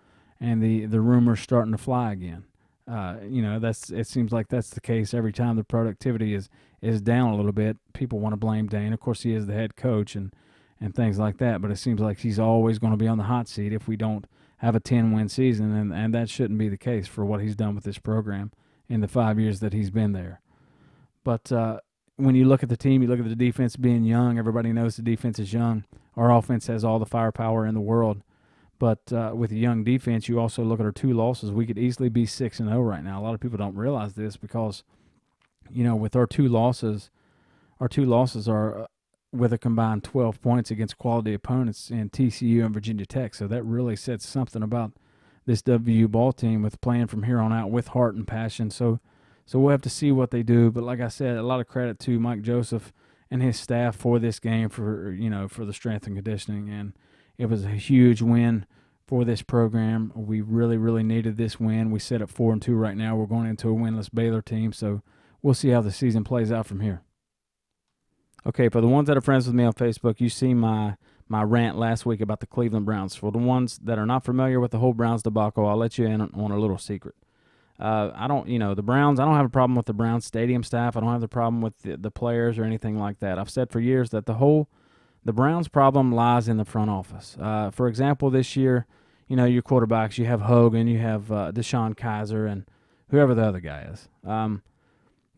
and 0.41 0.63
the 0.63 0.87
the 0.87 1.01
rumors 1.01 1.41
starting 1.41 1.73
to 1.73 1.79
fly 1.79 2.13
again. 2.13 2.45
Uh, 2.87 3.17
you 3.27 3.41
know, 3.41 3.59
that's 3.59 3.91
it 3.91 4.07
seems 4.07 4.33
like 4.33 4.49
that's 4.49 4.71
the 4.71 4.81
case 4.81 5.15
every 5.15 5.33
time 5.33 5.57
the 5.57 5.65
productivity 5.65 6.35
is 6.35 6.51
is 6.83 7.01
down 7.01 7.33
a 7.33 7.37
little 7.37 7.53
bit. 7.53 7.77
People 7.93 8.19
want 8.19 8.35
to 8.35 8.37
blame 8.37 8.67
Dane. 8.67 8.93
Of 8.93 9.01
course, 9.01 9.23
he 9.23 9.35
is 9.35 9.47
the 9.47 9.55
head 9.55 9.77
coach 9.77 10.15
and 10.15 10.35
and 10.81 10.95
things 10.95 11.19
like 11.19 11.39
that. 11.39 11.63
But 11.63 11.71
it 11.71 11.77
seems 11.77 12.01
like 12.01 12.19
he's 12.19 12.39
always 12.39 12.79
going 12.79 12.93
to 12.93 12.99
be 12.99 13.09
on 13.09 13.19
the 13.19 13.25
hot 13.25 13.49
seat 13.49 13.73
if 13.73 13.89
we 13.89 13.97
don't 13.97 14.27
have 14.59 14.75
a 14.75 14.81
10 14.81 15.13
win 15.13 15.29
season, 15.29 15.75
and, 15.75 15.93
and 15.93 16.15
that 16.15 16.29
shouldn't 16.29 16.59
be 16.59 16.69
the 16.69 16.77
case 16.77 17.07
for 17.07 17.25
what 17.25 17.41
he's 17.41 17.57
done 17.57 17.75
with 17.75 17.85
this 17.85 17.99
program 17.99 18.51
in 18.89 19.01
the 19.01 19.09
five 19.09 19.39
years 19.39 19.61
that 19.61 19.73
he's 19.73 19.91
been 19.91 20.13
there. 20.13 20.41
But 21.23 21.51
uh, 21.51 21.81
when 22.17 22.35
you 22.35 22.47
look 22.47 22.63
at 22.63 22.69
the 22.69 22.77
team, 22.77 23.03
you 23.03 23.09
look 23.09 23.19
at 23.19 23.29
the 23.29 23.35
defense 23.35 23.77
being 23.77 24.05
young. 24.05 24.39
Everybody 24.39 24.73
knows 24.73 24.97
the 24.97 25.03
defense 25.03 25.39
is 25.39 25.53
young. 25.53 25.85
Our 26.17 26.33
offense 26.33 26.67
has 26.69 26.85
all 26.85 26.99
the 26.99 27.07
firepower 27.07 27.67
in 27.67 27.75
the 27.75 27.81
world. 27.81 28.23
But 28.79 29.13
uh, 29.13 29.33
with 29.35 29.51
a 29.53 29.57
young 29.57 29.85
defense, 29.85 30.29
you 30.29 30.39
also 30.39 30.63
look 30.63 30.81
at 30.81 30.87
our 30.87 30.93
two 30.93 31.13
losses. 31.13 31.51
We 31.51 31.67
could 31.67 31.79
easily 31.79 32.09
be 32.09 32.27
six 32.27 32.61
and 32.61 32.69
zero 32.69 32.81
oh 32.81 32.83
right 32.83 33.03
now. 33.03 33.21
A 33.21 33.23
lot 33.23 33.35
of 33.35 33.41
people 33.41 33.57
don't 33.57 33.77
realize 33.77 34.15
this 34.15 34.37
because, 34.37 34.85
you 35.71 35.85
know, 35.85 35.97
with 35.97 36.15
our 36.17 36.27
two 36.27 36.49
losses, 36.49 37.11
our 37.81 37.89
two 37.89 38.05
losses 38.05 38.49
are 38.49 38.83
uh, 38.83 38.87
with 39.33 39.53
a 39.53 39.59
combined 39.59 40.05
12 40.05 40.41
points 40.41 40.71
against 40.71 40.99
quality 40.99 41.35
opponents 41.35 41.91
in 41.91 42.11
TCU 42.11 42.65
and 42.65 42.75
Virginia 42.75 43.07
Tech. 43.07 43.35
So 43.35 43.49
that 43.49 43.65
really 43.65 43.97
says 43.97 44.23
something 44.23 44.63
about 44.63 44.93
this 45.47 45.63
WVU 45.63 46.11
ball 46.11 46.33
team 46.33 46.63
with 46.63 46.81
playing 46.81 47.09
from 47.09 47.25
here 47.25 47.41
on 47.41 47.53
out 47.53 47.71
with 47.71 47.89
heart 47.89 48.15
and 48.15 48.27
passion. 48.27 48.71
So 48.71 49.01
so 49.47 49.59
we'll 49.59 49.73
have 49.73 49.83
to 49.83 49.91
see 49.91 50.11
what 50.11 50.31
they 50.31 50.43
do. 50.43 50.71
But 50.71 50.85
like 50.85 51.01
I 51.01 51.09
said, 51.09 51.37
a 51.37 51.43
lot 51.43 51.61
of 51.61 51.69
credit 51.69 51.99
to 52.01 52.19
Mike 52.19 52.43
Joseph 52.43 52.93
and 53.31 53.43
his 53.43 53.59
staff 53.59 53.95
for 53.95 54.19
this 54.19 54.39
game 54.39 54.69
for 54.69 55.13
you 55.13 55.31
know 55.31 55.49
for 55.49 55.65
the 55.65 55.73
strength 55.73 56.07
and 56.07 56.17
conditioning 56.17 56.71
and 56.71 56.95
it 57.37 57.47
was 57.47 57.65
a 57.65 57.71
huge 57.71 58.23
win 58.23 58.67
for 59.07 59.25
this 59.25 59.43
program. 59.43 60.13
We 60.15 60.41
really, 60.41 60.77
really 60.77 61.03
needed 61.03 61.37
this 61.37 61.61
win. 61.61 61.91
We 61.91 61.99
set 61.99 62.23
up 62.23 62.31
four 62.31 62.53
and 62.53 62.63
two 62.63 62.75
right 62.75 62.97
now. 62.97 63.17
We're 63.17 63.27
going 63.27 63.47
into 63.47 63.69
a 63.69 63.75
winless 63.75 64.09
Baylor 64.13 64.43
team, 64.43 64.73
so 64.73 65.03
we'll 65.43 65.55
see 65.55 65.71
how 65.71 65.81
the 65.81 65.93
season 65.93 66.25
plays 66.25 66.53
out 66.53 66.67
from 66.67 66.81
here. 66.81 67.03
Okay, 68.47 68.69
for 68.69 68.81
the 68.81 68.89
ones 68.89 69.09
that 69.09 69.17
are 69.17 69.23
friends 69.23 69.47
with 69.47 69.55
me 69.55 69.65
on 69.65 69.73
Facebook, 69.73 70.21
you 70.21 70.29
see 70.29 70.55
my 70.55 70.97
my 71.29 71.43
rant 71.43 71.77
last 71.79 72.05
week 72.05 72.21
about 72.21 72.41
the 72.41 72.47
Cleveland 72.47 72.87
Browns. 72.87 73.15
For 73.15 73.33
the 73.33 73.39
ones 73.39 73.81
that 73.83 73.99
are 73.99 74.07
not 74.07 74.25
familiar 74.25 74.61
with 74.61 74.71
the 74.71 74.79
whole 74.79 74.93
Browns 74.93 75.23
debacle, 75.23 75.67
I'll 75.67 75.77
let 75.77 75.99
you 75.99 76.07
in 76.07 76.21
on 76.21 76.51
a 76.51 76.59
little 76.59 76.79
secret. 76.79 77.15
Uh, 77.79 78.13
I 78.15 78.29
don't, 78.29 78.49
you 78.49 78.59
know, 78.59 78.75
the 78.75 78.83
Browns. 78.83 79.19
I 79.19 79.25
don't 79.25 79.35
have 79.35 79.47
a 79.47 79.51
problem 79.51 79.75
with 79.75 79.87
the 79.87 79.95
Browns 79.95 80.25
stadium 80.25 80.63
staff. 80.63 80.97
I 80.97 81.01
don't 81.01 81.11
have 81.11 81.21
the 81.21 81.29
problem 81.29 81.61
with 81.61 81.79
the, 81.83 81.97
the 81.97 82.11
players 82.11 82.59
or 82.59 82.65
anything 82.65 82.99
like 82.99 83.19
that. 83.19 83.39
I've 83.39 83.51
said 83.51 83.71
for 83.71 83.81
years 83.81 84.11
that 84.11 84.27
the 84.27 84.35
whole 84.35 84.69
the 85.25 85.33
Browns' 85.33 85.69
problem 85.69 86.13
lies 86.13 86.49
in 86.49 86.59
the 86.59 86.65
front 86.65 86.91
office. 86.91 87.37
Uh, 87.41 87.71
for 87.71 87.89
example, 87.89 88.31
this 88.31 88.57
year, 88.57 88.87
you 89.27 89.37
know, 89.37 89.47
your 89.47 89.63
quarterbacks, 89.63 90.19
you 90.19 90.27
have 90.27 90.43
Hogan, 90.43 90.87
you 90.87 90.99
have 90.99 91.33
uh, 91.33 91.51
DeShone 91.51 91.97
Kizer, 91.97 92.51
and 92.51 92.65
whoever 93.09 93.35
the 93.35 93.43
other 93.43 93.61
guy 93.61 93.89
is. 93.91 94.09
Um, 94.25 94.63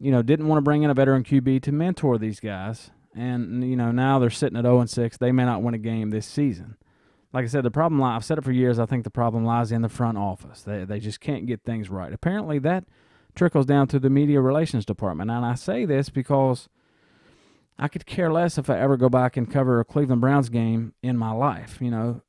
you 0.01 0.11
know, 0.11 0.23
didn't 0.23 0.49
want 0.49 0.59
to 0.59 0.63
bring 0.63 0.83
in 0.83 0.91
a 0.91 0.95
veteran 0.95 1.23
QB 1.23 1.63
to 1.63 1.73
mentor 1.73 2.19
these 2.19 2.41
guys 2.41 2.91
and 3.17 3.69
you 3.69 3.77
know 3.77 3.91
now 3.91 4.19
they're 4.19 4.31
sitting 4.31 4.59
at 4.59 4.65
0 4.65 4.81
and 4.81 4.91
6. 4.91 5.17
They 5.17 5.33
may 5.33 5.45
not 5.45 5.63
win 5.63 5.75
a 5.75 5.79
game 5.79 6.11
this 6.11 6.27
season. 6.27 6.77
Like 7.33 7.45
I 7.45 7.49
said, 7.49 7.65
the 7.65 7.71
problem 7.71 8.03
I've 8.03 8.25
said 8.25 8.39
it 8.39 8.45
for 8.45 8.53
years. 8.53 8.79
I 8.79 8.87
think 8.87 9.05
the 9.05 9.11
problem 9.11 9.45
lies 9.45 9.73
in 9.73 9.83
the 9.83 9.89
front 9.89 10.19
office. 10.19 10.63
They 10.63 10.85
they 10.85 11.01
just 11.01 11.21
can't 11.21 11.47
get 11.47 11.63
things 11.65 11.91
right. 11.91 12.13
Apparently 12.13 12.59
that 12.61 12.85
trickles 13.37 13.67
down 13.67 13.87
to 13.89 13.99
the 14.01 14.11
media 14.11 14.41
relations 14.41 14.85
department. 14.85 15.31
And 15.31 15.45
I 15.45 15.55
say 15.55 15.85
this 15.85 16.09
because 16.09 16.69
I 17.79 17.89
could 17.89 18.07
care 18.07 18.33
less 18.33 18.59
if 18.59 18.69
I 18.69 18.79
ever 18.79 18.97
go 18.97 19.09
back 19.09 19.37
and 19.37 19.51
cover 19.51 19.79
a 19.79 19.85
Cleveland 19.85 20.23
Browns 20.23 20.49
game 20.49 20.95
in 21.03 21.17
my 21.17 21.31
life. 21.31 21.79
You 21.81 21.91
know, 21.91 22.23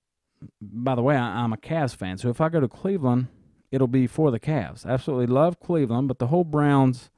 by 0.62 0.94
the 0.94 1.02
way, 1.02 1.16
I, 1.16 1.44
am 1.44 1.54
a 1.54 1.58
Cavs 1.58 1.96
fan, 1.96 2.18
so 2.18 2.30
if 2.30 2.42
I 2.42 2.50
go 2.50 2.60
to 2.60 2.68
Cleveland, 2.68 3.28
it'll 3.72 3.88
be 3.88 4.06
for 4.06 4.30
the 4.30 4.40
Cavs. 4.40 4.86
Absolutely 4.86 5.28
love 5.28 5.60
Cleveland, 5.60 6.10
but 6.10 6.20
the 6.20 6.28
whole 6.28 6.44
Browns, 6.44 7.10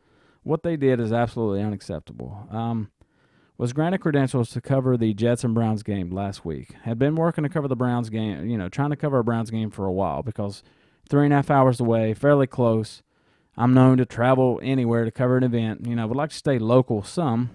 what 0.43 0.63
they 0.63 0.77
did 0.77 0.99
is 0.99 1.11
absolutely 1.11 1.61
unacceptable. 1.61 2.47
Um, 2.51 2.91
was 3.59 3.73
granted 3.73 3.99
credentials 3.99 4.49
to 4.51 4.61
cover 4.61 4.95
the 4.95 5.13
Jets 5.13 5.43
and 5.43 5.53
Browns 5.53 5.83
game 5.83 6.11
last 6.11 6.45
week. 6.45 6.75
Had 6.83 6.97
been 6.97 7.15
working 7.15 7.43
to 7.43 7.49
cover 7.49 7.67
the 7.67 7.75
Browns 7.75 8.09
game, 8.09 8.49
you 8.49 8.57
know, 8.57 8.69
trying 8.69 8.89
to 8.89 8.95
cover 8.95 9.19
a 9.19 9.23
Browns 9.23 9.51
game 9.51 9.69
for 9.69 9.85
a 9.85 9.91
while 9.91 10.23
because 10.23 10.63
three 11.09 11.25
and 11.25 11.33
a 11.33 11.35
half 11.35 11.51
hours 11.51 11.81
away, 11.81 12.13
fairly 12.13 12.47
close. 12.47 13.03
I'm 13.57 13.73
known 13.73 13.97
to 13.97 14.05
travel 14.05 14.61
anywhere 14.63 15.03
to 15.03 15.11
cover 15.11 15.35
an 15.35 15.43
event. 15.43 15.85
You 15.85 15.97
know, 15.97 16.07
would 16.07 16.15
like 16.15 16.29
to 16.29 16.37
stay 16.37 16.57
local 16.57 17.03
some. 17.03 17.49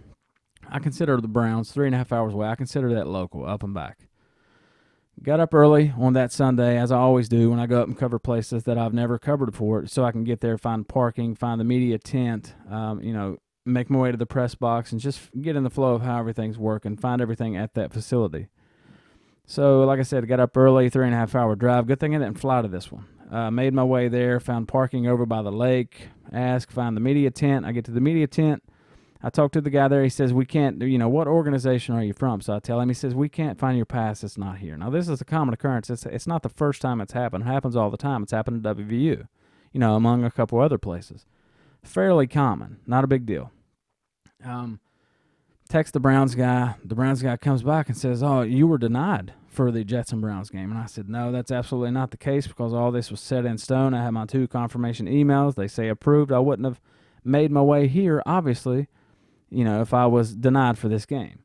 I 0.69 0.79
consider 0.79 1.19
the 1.23 1.27
Browns 1.27 1.73
three 1.73 1.87
and 1.87 1.95
a 1.95 1.99
half 1.99 2.13
hours 2.13 2.35
away. 2.35 2.49
I 2.49 2.55
consider 2.55 2.93
that 2.93 3.07
local, 3.07 3.47
up 3.47 3.63
and 3.63 3.73
back. 3.73 4.07
Got 5.23 5.41
up 5.41 5.55
early 5.55 5.95
on 5.99 6.13
that 6.13 6.33
Sunday, 6.33 6.77
as 6.77 6.93
I 6.93 6.99
always 6.99 7.31
do 7.31 7.49
when 7.49 7.61
I 7.61 7.67
go 7.67 7.81
up 7.81 7.89
and 7.89 7.97
cover 7.97 8.19
places 8.19 8.65
that 8.65 8.77
I've 8.77 8.93
never 8.93 9.19
covered 9.19 9.53
before, 9.53 9.87
so 9.87 10.05
I 10.05 10.13
can 10.13 10.25
get 10.25 10.43
there, 10.43 10.59
find 10.59 10.87
parking, 10.87 11.35
find 11.35 11.59
the 11.59 11.65
media 11.65 11.99
tent, 11.99 12.53
um, 12.69 13.01
you 13.01 13.15
know, 13.15 13.39
make 13.65 13.91
my 13.91 13.99
way 13.99 14.11
to 14.11 14.17
the 14.17 14.27
press 14.27 14.55
box, 14.55 14.93
and 14.93 15.01
just 15.01 15.31
get 15.41 15.57
in 15.57 15.65
the 15.65 15.71
flow 15.71 15.95
of 15.95 16.03
how 16.03 16.19
everything's 16.19 16.59
working, 16.59 16.97
find 16.97 17.21
everything 17.21 17.57
at 17.57 17.75
that 17.75 17.93
facility. 17.93 18.49
So, 19.47 19.83
like 19.83 20.01
I 20.01 20.03
said, 20.03 20.27
got 20.27 20.41
up 20.41 20.57
early, 20.57 20.89
three 20.89 21.05
and 21.05 21.15
a 21.15 21.19
half 21.19 21.35
hour 21.35 21.55
drive. 21.55 21.87
Good 21.87 22.01
thing 22.01 22.15
I 22.15 22.19
didn't 22.19 22.39
fly 22.39 22.63
to 22.63 22.69
this 22.69 22.91
one. 22.91 23.07
Uh, 23.31 23.51
made 23.51 23.75
my 23.75 23.85
way 23.85 24.09
there, 24.09 24.41
found 24.41 24.69
parking 24.69 25.07
over 25.07 25.27
by 25.27 25.43
the 25.43 25.53
lake, 25.53 26.09
ask, 26.33 26.71
find 26.71 26.97
the 26.97 27.01
media 27.01 27.31
tent. 27.31 27.67
I 27.67 27.73
get 27.73 27.85
to 27.87 27.91
the 27.91 28.01
media 28.01 28.27
tent. 28.27 28.63
I 29.23 29.31
talk 29.31 29.53
to 29.53 29.61
the 29.63 29.71
guy 29.71 29.89
there. 29.89 30.03
He 30.03 30.11
says, 30.11 30.35
We 30.35 30.45
can't, 30.45 30.83
you 30.83 30.99
know, 30.99 31.09
what 31.09 31.27
organization 31.27 31.95
are 31.95 32.03
you 32.03 32.13
from? 32.13 32.43
So 32.43 32.55
I 32.55 32.59
tell 32.59 32.79
him, 32.81 32.89
he 32.89 32.95
says, 32.95 33.15
We 33.15 33.31
can't 33.31 33.59
find 33.59 33.77
your 33.77 33.87
pass. 33.87 34.23
It's 34.23 34.37
not 34.37 34.59
here. 34.59 34.77
Now, 34.77 34.91
this 34.91 35.09
is 35.09 35.21
a 35.21 35.25
common 35.25 35.55
occurrence. 35.55 35.89
It's, 35.89 36.05
it's 36.05 36.27
not 36.27 36.43
the 36.43 36.51
first 36.51 36.83
time 36.83 37.01
it's 37.01 37.15
happened. 37.15 37.45
It 37.45 37.47
happens 37.47 37.75
all 37.75 37.91
the 37.91 37.97
time. 37.97 38.23
It's 38.23 38.33
happened 38.33 38.65
at 38.67 38.77
WVU, 38.77 39.27
you 39.73 39.81
know, 39.81 39.95
among 39.95 40.25
a 40.25 40.31
couple 40.31 40.61
other 40.61 40.79
places. 40.79 41.25
Fairly 41.83 42.27
common, 42.27 42.79
not 42.87 43.05
a 43.05 43.07
big 43.07 43.25
deal. 43.25 43.51
Um, 44.43 44.81
text 45.69 45.93
the 45.93 46.01
Browns 46.01 46.35
guy. 46.35 46.77
The 46.85 46.95
Browns 46.95 47.23
guy 47.23 47.37
comes 47.37 47.63
back 47.63 47.89
and 47.89 47.97
says, 47.97 48.23
"Oh, 48.23 48.43
you 48.43 48.67
were 48.67 48.79
denied 48.79 49.33
for 49.47 49.71
the 49.71 49.85
Jets 49.85 50.13
and 50.13 50.21
Browns 50.21 50.51
game." 50.51 50.71
And 50.71 50.81
I 50.81 50.87
said, 50.87 51.09
"No, 51.09 51.33
that's 51.33 51.51
absolutely 51.51 51.91
not 51.91 52.11
the 52.11 52.17
case 52.17 52.47
because 52.47 52.73
all 52.73 52.91
this 52.91 53.11
was 53.11 53.21
set 53.21 53.45
in 53.45 53.59
stone. 53.59 53.95
I 53.95 54.03
had 54.03 54.11
my 54.11 54.27
two 54.27 54.49
confirmation 54.49 55.07
emails. 55.07 55.55
They 55.55 55.69
say 55.69 55.89
approved. 55.89 56.33
I 56.33 56.39
wouldn't 56.39 56.67
have 56.67 56.81
made 57.25 57.51
my 57.51 57.63
way 57.63 57.89
here, 57.89 58.23
obviously, 58.27 58.89
you 59.51 59.65
know, 59.65 59.81
if 59.81 59.95
I 59.95 60.07
was 60.07 60.35
denied 60.35 60.79
for 60.79 60.89
this 60.89 61.07
game." 61.07 61.41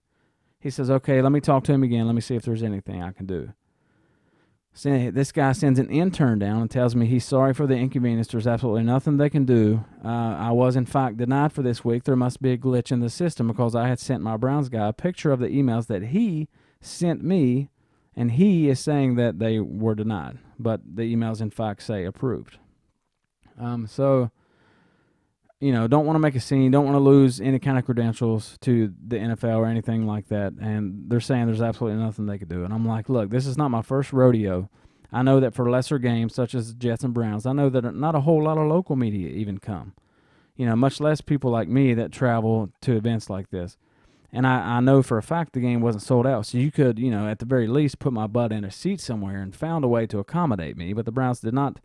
He 0.59 0.69
says, 0.69 0.89
"Okay, 0.89 1.21
let 1.21 1.31
me 1.31 1.39
talk 1.39 1.63
to 1.65 1.73
him 1.73 1.83
again. 1.83 2.05
Let 2.05 2.15
me 2.15 2.21
see 2.21 2.35
if 2.35 2.43
there's 2.43 2.63
anything 2.63 3.01
I 3.01 3.11
can 3.11 3.25
do." 3.25 3.53
This 4.73 5.31
guy 5.33 5.51
sends 5.51 5.77
an 5.77 5.89
intern 5.89 6.39
down 6.39 6.61
and 6.61 6.71
tells 6.71 6.95
me 6.95 7.05
he's 7.05 7.25
sorry 7.25 7.53
for 7.53 7.67
the 7.67 7.75
inconvenience. 7.75 8.27
There's 8.29 8.47
absolutely 8.47 8.83
nothing 8.83 9.17
they 9.17 9.29
can 9.29 9.43
do. 9.43 9.83
Uh, 10.03 10.07
I 10.07 10.51
was, 10.51 10.77
in 10.77 10.85
fact, 10.85 11.17
denied 11.17 11.51
for 11.51 11.61
this 11.61 11.83
week. 11.83 12.05
There 12.05 12.15
must 12.15 12.41
be 12.41 12.53
a 12.53 12.57
glitch 12.57 12.91
in 12.91 13.01
the 13.01 13.09
system 13.09 13.47
because 13.47 13.75
I 13.75 13.89
had 13.89 13.99
sent 13.99 14.23
my 14.23 14.37
Browns 14.37 14.69
guy 14.69 14.87
a 14.87 14.93
picture 14.93 15.31
of 15.31 15.39
the 15.39 15.49
emails 15.49 15.87
that 15.87 16.03
he 16.03 16.47
sent 16.79 17.23
me, 17.23 17.69
and 18.15 18.31
he 18.31 18.69
is 18.69 18.79
saying 18.79 19.15
that 19.15 19.39
they 19.39 19.59
were 19.59 19.95
denied, 19.95 20.37
but 20.57 20.79
the 20.95 21.13
emails, 21.13 21.41
in 21.41 21.49
fact, 21.49 21.83
say 21.83 22.05
approved. 22.05 22.57
Um, 23.59 23.85
so 23.85 24.31
you 25.59 25.73
know, 25.73 25.87
don't 25.87 26.05
want 26.05 26.15
to 26.15 26.19
make 26.19 26.35
a 26.35 26.39
scene, 26.39 26.71
don't 26.71 26.85
want 26.85 26.95
to 26.95 26.99
lose 26.99 27.41
any 27.41 27.59
kind 27.59 27.77
of 27.77 27.85
credentials 27.85 28.57
to 28.61 28.93
the 29.05 29.17
NFL 29.17 29.57
or 29.57 29.65
anything 29.65 30.07
like 30.07 30.29
that. 30.29 30.53
And 30.53 31.09
they're 31.09 31.19
saying 31.19 31.47
there's 31.47 31.61
absolutely 31.61 32.01
nothing 32.01 32.27
they 32.27 32.37
could 32.37 32.49
do. 32.49 32.63
And 32.63 32.73
I'm 32.73 32.87
like, 32.87 33.09
look, 33.09 33.29
this 33.29 33.45
is 33.45 33.57
not 33.57 33.69
my 33.69 33.81
first 33.81 34.13
rodeo. 34.13 34.69
I 35.11 35.21
know 35.21 35.39
that 35.39 35.53
for 35.53 35.69
lesser 35.69 35.99
games 35.99 36.33
such 36.33 36.55
as 36.55 36.73
Jets 36.73 37.03
and 37.03 37.13
Browns, 37.13 37.45
I 37.45 37.51
know 37.51 37.69
that 37.69 37.93
not 37.93 38.15
a 38.15 38.21
whole 38.21 38.43
lot 38.43 38.57
of 38.57 38.67
local 38.67 38.95
media 38.95 39.29
even 39.29 39.57
come. 39.57 39.93
You 40.55 40.65
know, 40.65 40.75
much 40.75 40.99
less 40.99 41.19
people 41.19 41.51
like 41.51 41.67
me 41.67 41.93
that 41.93 42.11
travel 42.11 42.69
to 42.81 42.95
events 42.95 43.29
like 43.29 43.49
this. 43.49 43.77
And 44.31 44.45
I, 44.45 44.77
I 44.77 44.79
know 44.79 45.01
for 45.01 45.17
a 45.17 45.23
fact 45.23 45.53
the 45.53 45.59
game 45.59 45.81
wasn't 45.81 46.03
sold 46.03 46.27
out. 46.27 46.45
So 46.45 46.57
you 46.57 46.71
could, 46.71 46.99
you 46.99 47.09
know, 47.09 47.27
at 47.27 47.39
the 47.39 47.45
very 47.45 47.67
least 47.67 47.99
put 47.99 48.13
my 48.13 48.27
butt 48.27 48.51
in 48.51 48.63
a 48.63 48.71
seat 48.71 49.01
somewhere 49.01 49.41
and 49.41 49.55
found 49.55 49.83
a 49.83 49.87
way 49.87 50.05
to 50.07 50.19
accommodate 50.19 50.77
me. 50.77 50.93
But 50.93 51.05
the 51.05 51.11
Browns 51.11 51.39
did 51.39 51.53
not 51.53 51.79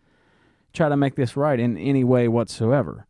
try 0.73 0.89
to 0.89 0.97
make 0.97 1.15
this 1.17 1.37
right 1.37 1.59
in 1.59 1.79
any 1.79 2.05
way 2.05 2.29
whatsoever. 2.29 3.07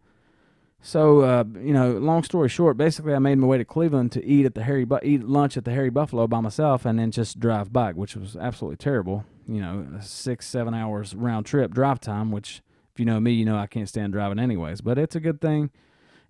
So, 0.86 1.22
uh, 1.22 1.44
you 1.54 1.72
know, 1.72 1.92
long 1.92 2.24
story 2.24 2.50
short, 2.50 2.76
basically, 2.76 3.14
I 3.14 3.18
made 3.18 3.38
my 3.38 3.46
way 3.46 3.56
to 3.56 3.64
Cleveland 3.64 4.12
to 4.12 4.22
eat 4.22 4.44
at 4.44 4.54
the 4.54 4.64
Harry 4.64 4.84
Bu- 4.84 4.98
eat 5.02 5.24
lunch 5.24 5.56
at 5.56 5.64
the 5.64 5.70
Harry 5.70 5.88
Buffalo 5.88 6.26
by 6.26 6.40
myself, 6.40 6.84
and 6.84 6.98
then 6.98 7.10
just 7.10 7.40
drive 7.40 7.72
back, 7.72 7.94
which 7.94 8.14
was 8.14 8.36
absolutely 8.36 8.76
terrible. 8.76 9.24
You 9.48 9.62
know, 9.62 9.86
six 10.02 10.46
seven 10.46 10.74
hours 10.74 11.14
round 11.14 11.46
trip 11.46 11.72
drive 11.72 12.00
time, 12.00 12.30
which 12.30 12.60
if 12.92 13.00
you 13.00 13.06
know 13.06 13.18
me, 13.18 13.32
you 13.32 13.46
know 13.46 13.56
I 13.56 13.66
can't 13.66 13.88
stand 13.88 14.12
driving 14.12 14.38
anyways. 14.38 14.82
But 14.82 14.98
it's 14.98 15.16
a 15.16 15.20
good 15.20 15.40
thing 15.40 15.70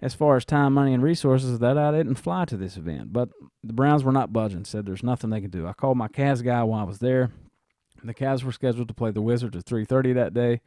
as 0.00 0.14
far 0.14 0.36
as 0.36 0.44
time, 0.44 0.74
money, 0.74 0.94
and 0.94 1.02
resources 1.02 1.58
that 1.58 1.76
I 1.76 1.90
didn't 1.90 2.14
fly 2.14 2.44
to 2.44 2.56
this 2.56 2.76
event. 2.76 3.12
But 3.12 3.30
the 3.64 3.72
Browns 3.72 4.04
were 4.04 4.12
not 4.12 4.32
budging. 4.32 4.64
Said 4.64 4.86
there's 4.86 5.02
nothing 5.02 5.30
they 5.30 5.40
could 5.40 5.50
do. 5.50 5.66
I 5.66 5.72
called 5.72 5.98
my 5.98 6.06
Cavs 6.06 6.44
guy 6.44 6.62
while 6.62 6.82
I 6.82 6.84
was 6.84 7.00
there. 7.00 7.32
The 8.04 8.14
Cavs 8.14 8.44
were 8.44 8.52
scheduled 8.52 8.86
to 8.86 8.94
play 8.94 9.10
the 9.10 9.20
Wizards 9.20 9.56
at 9.56 9.64
3:30 9.64 10.12
that 10.12 10.32
day. 10.32 10.60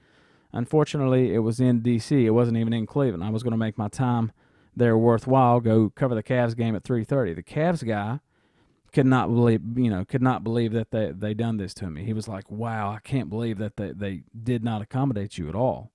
Unfortunately, 0.54 1.34
it 1.34 1.40
was 1.40 1.60
in 1.60 1.82
D.C. 1.82 2.26
It 2.26 2.32
wasn't 2.32 2.58
even 2.58 2.74
in 2.74 2.86
Cleveland. 2.86 3.24
I 3.24 3.30
was 3.30 3.44
going 3.44 3.52
to 3.52 3.58
make 3.58 3.78
my 3.78 3.90
time 3.90 4.32
there 4.76 4.98
worthwhile. 4.98 5.60
Go 5.60 5.92
cover 5.96 6.16
the 6.16 6.24
Cavs 6.24 6.56
game 6.56 6.76
at 6.76 6.84
3:30. 6.84 7.36
The 7.36 7.44
Cavs 7.44 7.86
guy 7.86 8.20
could 8.94 9.06
not 9.06 9.28
believe, 9.28 9.62
you 9.76 9.90
know, 9.90 10.06
could 10.06 10.22
not 10.22 10.44
believe 10.44 10.72
that 10.74 10.92
they 10.92 11.12
they 11.12 11.34
done 11.34 11.58
this 11.58 11.74
to 11.76 11.90
me. 11.90 12.06
He 12.06 12.14
was 12.14 12.28
like, 12.28 12.50
"Wow, 12.50 12.92
I 12.92 13.00
can't 13.00 13.30
believe 13.30 13.58
that 13.58 13.76
they 13.78 13.92
they 13.92 14.24
did 14.42 14.64
not 14.64 14.82
accommodate 14.82 15.38
you 15.38 15.50
at 15.50 15.56
all." 15.56 15.92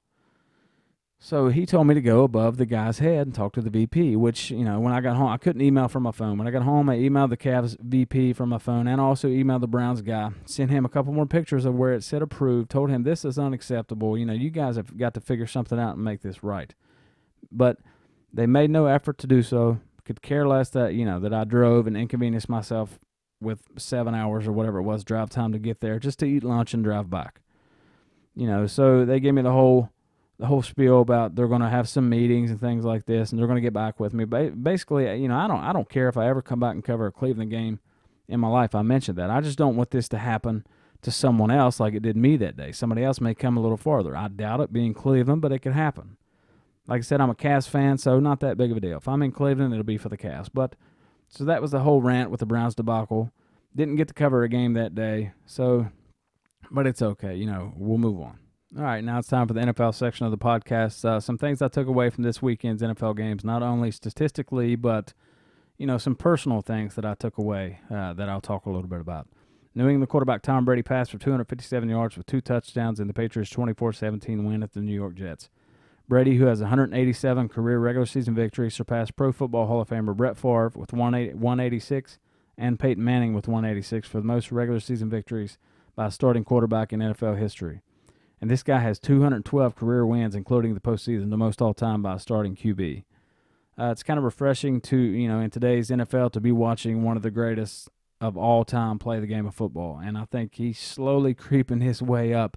So 1.25 1.51
he 1.51 1.67
told 1.67 1.87
me 1.87 1.95
to 1.95 2.01
go 2.01 2.25
above 2.25 2.57
the 2.57 2.67
guy's 2.67 2.99
head 2.99 3.29
and 3.29 3.33
talk 3.33 3.53
to 3.53 3.61
the 3.61 3.71
VP, 3.71 4.17
which, 4.17 4.51
you 4.51 4.65
know, 4.65 4.81
when 4.81 4.93
I 4.93 5.01
got 5.01 5.15
home, 5.15 5.29
I 5.29 5.37
couldn't 5.37 5.63
email 5.63 5.87
from 5.87 6.03
my 6.03 6.11
phone. 6.11 6.37
When 6.37 6.49
I 6.49 6.51
got 6.51 6.65
home, 6.65 6.89
I 6.89 6.97
emailed 6.97 7.31
the 7.31 7.37
Cavs 7.37 7.79
VP 7.79 8.33
from 8.33 8.49
my 8.49 8.59
phone 8.59 8.89
and 8.89 9.01
also 9.01 9.29
emailed 9.29 9.61
the 9.61 9.69
Browns 9.69 10.03
guy. 10.03 10.33
Sent 10.47 10.73
him 10.73 10.85
a 10.85 10.89
couple 10.89 11.13
more 11.13 11.25
pictures 11.25 11.65
of 11.65 11.77
where 11.77 11.93
it 11.93 12.03
said 12.03 12.23
approved, 12.23 12.71
told 12.71 12.91
him 12.91 13.05
this 13.05 13.25
is 13.25 13.39
unacceptable. 13.39 14.19
You 14.19 14.27
know, 14.27 14.33
you 14.33 14.51
guys 14.51 14.75
have 14.75 14.99
got 14.99 15.15
to 15.15 15.21
figure 15.21 15.47
something 15.47 15.79
out 15.79 15.95
and 15.95 16.05
make 16.05 16.23
this 16.23 16.43
right. 16.43 16.75
But 17.53 17.77
they 18.33 18.49
made 18.49 18.71
no 18.71 18.87
effort 18.87 19.19
to 19.19 19.29
do 19.29 19.45
so. 19.45 19.79
Could 20.05 20.23
care 20.23 20.49
less 20.49 20.71
that, 20.71 20.95
you 20.95 21.05
know, 21.05 21.21
that 21.21 21.33
I 21.33 21.45
drove 21.45 21.87
and 21.87 21.97
inconvenienced 21.97 22.49
myself 22.49 22.99
with 23.41 23.61
seven 23.79 24.17
hours 24.17 24.49
or 24.49 24.53
whatever 24.53 24.79
it 24.79 24.83
was 24.83 25.05
drive 25.05 25.31
time 25.31 25.53
to 25.53 25.61
get 25.61 25.83
there 25.83 26.01
just 26.01 26.19
to 26.19 26.27
eat 26.27 26.43
lunch 26.43 26.75
and 26.75 26.83
drive 26.83 27.09
back. 27.09 27.43
You 28.35 28.49
know, 28.49 28.67
so 28.67 29.05
they 29.05 29.21
gave 29.21 29.35
me 29.35 29.43
the 29.43 29.53
whole 29.53 29.92
the 30.43 30.49
whole 30.49 30.61
spiel 30.61 31.01
about 31.01 31.37
they're 31.37 31.47
going 31.47 31.61
to 31.61 31.69
have 31.69 31.89
some 31.89 32.09
meetings 32.09 32.51
and 32.51 32.61
things 32.61 32.85
like 32.85 33.07
this, 33.07 33.31
and 33.31 33.39
they're 33.39 33.47
going 33.47 33.59
to 33.59 33.63
get 33.63 33.73
back 33.73 34.01
with 34.01 34.13
me. 34.13 34.25
But 34.25 34.61
basically, 34.61 35.05
you 35.21 35.29
know, 35.29 35.37
I 35.37 35.47
don't 35.47 35.61
I 35.63 35.73
don't 35.73 35.89
care 35.89 36.09
if 36.09 36.17
I 36.17 36.29
ever 36.29 36.43
come 36.43 36.59
back 36.59 36.75
and 36.75 36.83
cover 36.83 37.07
a 37.07 37.13
Cleveland 37.13 37.53
game 37.53 37.79
in 38.27 38.41
my 38.41 38.49
life. 38.49 38.75
I 38.75 38.83
mentioned 38.83 39.17
that. 39.19 39.31
I 39.31 39.41
just 39.41 39.57
don't 39.57 39.77
want 39.77 39.93
this 39.93 40.09
to 40.09 40.19
happen 40.19 40.67
to 41.03 41.13
someone 41.13 41.53
else 41.53 41.79
like 41.79 41.95
it 41.95 42.03
did 42.03 42.17
me 42.17 42.37
that 42.39 42.57
day. 42.57 42.73
Somebody 42.73 43.05
else 43.05 43.21
may 43.21 43.35
come 43.35 43.57
a 43.57 43.61
little 43.61 43.77
farther. 43.77 44.17
I 44.17 44.27
doubt 44.27 44.59
it 44.59 44.73
being 44.73 44.95
Cleveland, 44.95 45.43
but 45.43 45.53
it 45.53 45.61
could 45.61 45.75
happen. 45.75 46.17
Like 46.89 46.99
I 46.99 47.03
said, 47.03 47.21
I'm 47.21 47.31
a 47.31 47.37
Cavs 47.37 47.69
fan, 47.69 47.97
so 47.97 48.19
not 48.19 48.41
that 48.41 48.59
big 48.59 48.73
of 48.73 48.77
a 48.77 48.81
deal. 48.81 48.97
If 48.97 49.07
I'm 49.07 49.23
in 49.23 49.31
Cleveland, 49.31 49.73
it'll 49.73 49.85
be 49.85 49.97
for 49.97 50.09
the 50.09 50.19
Cavs. 50.19 50.49
But 50.53 50.75
so 51.29 51.45
that 51.45 51.63
was 51.63 51.71
the 51.71 51.81
whole 51.81 52.03
rant 52.03 52.33
with 52.33 52.41
the 52.41 52.47
Browns 52.47 52.75
debacle. 52.75 53.31
Didn't 53.77 53.95
get 53.95 54.09
to 54.09 54.15
cover 54.15 54.43
a 54.43 54.49
game 54.49 54.73
that 54.73 54.97
day, 54.97 55.35
so 55.47 55.87
but 56.69 56.89
it's 56.89 57.01
okay. 57.01 57.37
You 57.37 57.47
know, 57.47 57.73
we'll 57.77 57.99
move 57.99 58.21
on. 58.21 58.41
All 58.75 58.85
right, 58.85 59.05
now 59.05 59.19
it's 59.19 59.29
time 59.29 59.47
for 59.47 59.53
the 59.53 59.61
NFL 59.61 59.95
section 59.95 60.25
of 60.25 60.31
the 60.31 60.39
podcast. 60.39 61.05
Uh, 61.05 61.21
some 61.21 61.37
things 61.37 61.61
I 61.61 61.69
took 61.69 61.87
away 61.87 62.09
from 62.09 62.25
this 62.25 62.41
weekend's 62.41 62.81
NFL 62.81 63.19
games, 63.19 63.45
not 63.45 63.63
only 63.63 63.91
statistically, 63.91 64.77
but 64.77 65.13
you 65.77 65.87
know 65.87 65.99
some 65.99 66.15
personal 66.15 66.63
things 66.63 66.95
that 66.95 67.05
I 67.05 67.13
took 67.13 67.37
away 67.37 67.81
uh, 67.91 68.15
that 68.15 68.31
I'll 68.31 68.41
talk 68.41 68.65
a 68.65 68.71
little 68.71 68.89
bit 68.89 69.01
about. 69.01 69.29
New 69.75 69.91
England 69.91 70.09
quarterback 70.09 70.41
Tom 70.41 70.65
Brady 70.65 70.81
passed 70.83 71.11
for 71.11 71.19
257 71.19 71.87
yards 71.87 72.17
with 72.17 72.25
two 72.25 72.41
touchdowns 72.41 72.99
in 72.99 73.09
the 73.09 73.13
Patriots' 73.13 73.53
24-17 73.53 74.43
win 74.43 74.63
at 74.63 74.73
the 74.73 74.81
New 74.81 74.95
York 74.95 75.17
Jets. 75.17 75.51
Brady, 76.09 76.39
who 76.39 76.47
has 76.47 76.61
187 76.61 77.51
career 77.51 77.79
regular 77.79 78.07
season 78.07 78.35
victories, 78.35 78.73
surpassed 78.73 79.17
Pro 79.17 79.33
Football 79.33 79.67
Hall 79.67 79.83
of 79.83 79.91
Famer 79.91 80.17
Brett 80.17 80.39
Favre 80.39 80.73
with 80.75 80.95
186 80.95 82.19
and 82.57 82.81
Peyton 82.81 83.05
Manning 83.05 83.35
with 83.35 83.49
186 83.49 84.09
for 84.09 84.17
the 84.19 84.27
most 84.27 84.51
regular 84.51 84.81
season 84.81 85.11
victories 85.11 85.59
by 85.95 86.07
a 86.07 86.11
starting 86.11 86.43
quarterback 86.43 86.95
in 86.95 87.01
NFL 87.01 87.39
history 87.39 87.83
and 88.43 88.51
this 88.51 88.65
guy 88.65 88.81
has 88.81 88.99
212 88.99 89.77
career 89.77 90.05
wins, 90.05 90.35
including 90.35 90.75
the 90.75 90.81
postseason, 90.81 91.31
the 91.31 91.37
most 91.37 91.63
all 91.63 91.73
time 91.73 92.03
by 92.03 92.15
a 92.15 92.19
starting 92.19 92.57
QB. 92.57 93.05
Uh, 93.79 93.91
it's 93.93 94.03
kind 94.03 94.19
of 94.19 94.25
refreshing 94.25 94.81
to 94.83 94.99
you 94.99 95.29
know 95.29 95.39
in 95.39 95.49
today's 95.49 95.91
NFL 95.91 96.33
to 96.33 96.41
be 96.41 96.51
watching 96.51 97.05
one 97.05 97.17
of 97.17 97.23
the 97.23 97.31
greatest 97.31 97.89
of 98.21 98.37
all 98.37 98.65
time 98.65 98.99
play 98.99 99.21
the 99.21 99.29
game 99.29 99.47
of 99.47 99.55
football, 99.55 99.99
and 100.03 100.19
I 100.19 100.25
think 100.25 100.57
he's 100.57 100.79
slowly 100.79 101.35
creeping 101.35 101.81
his 101.81 102.03
way 102.03 102.35
up 102.35 102.57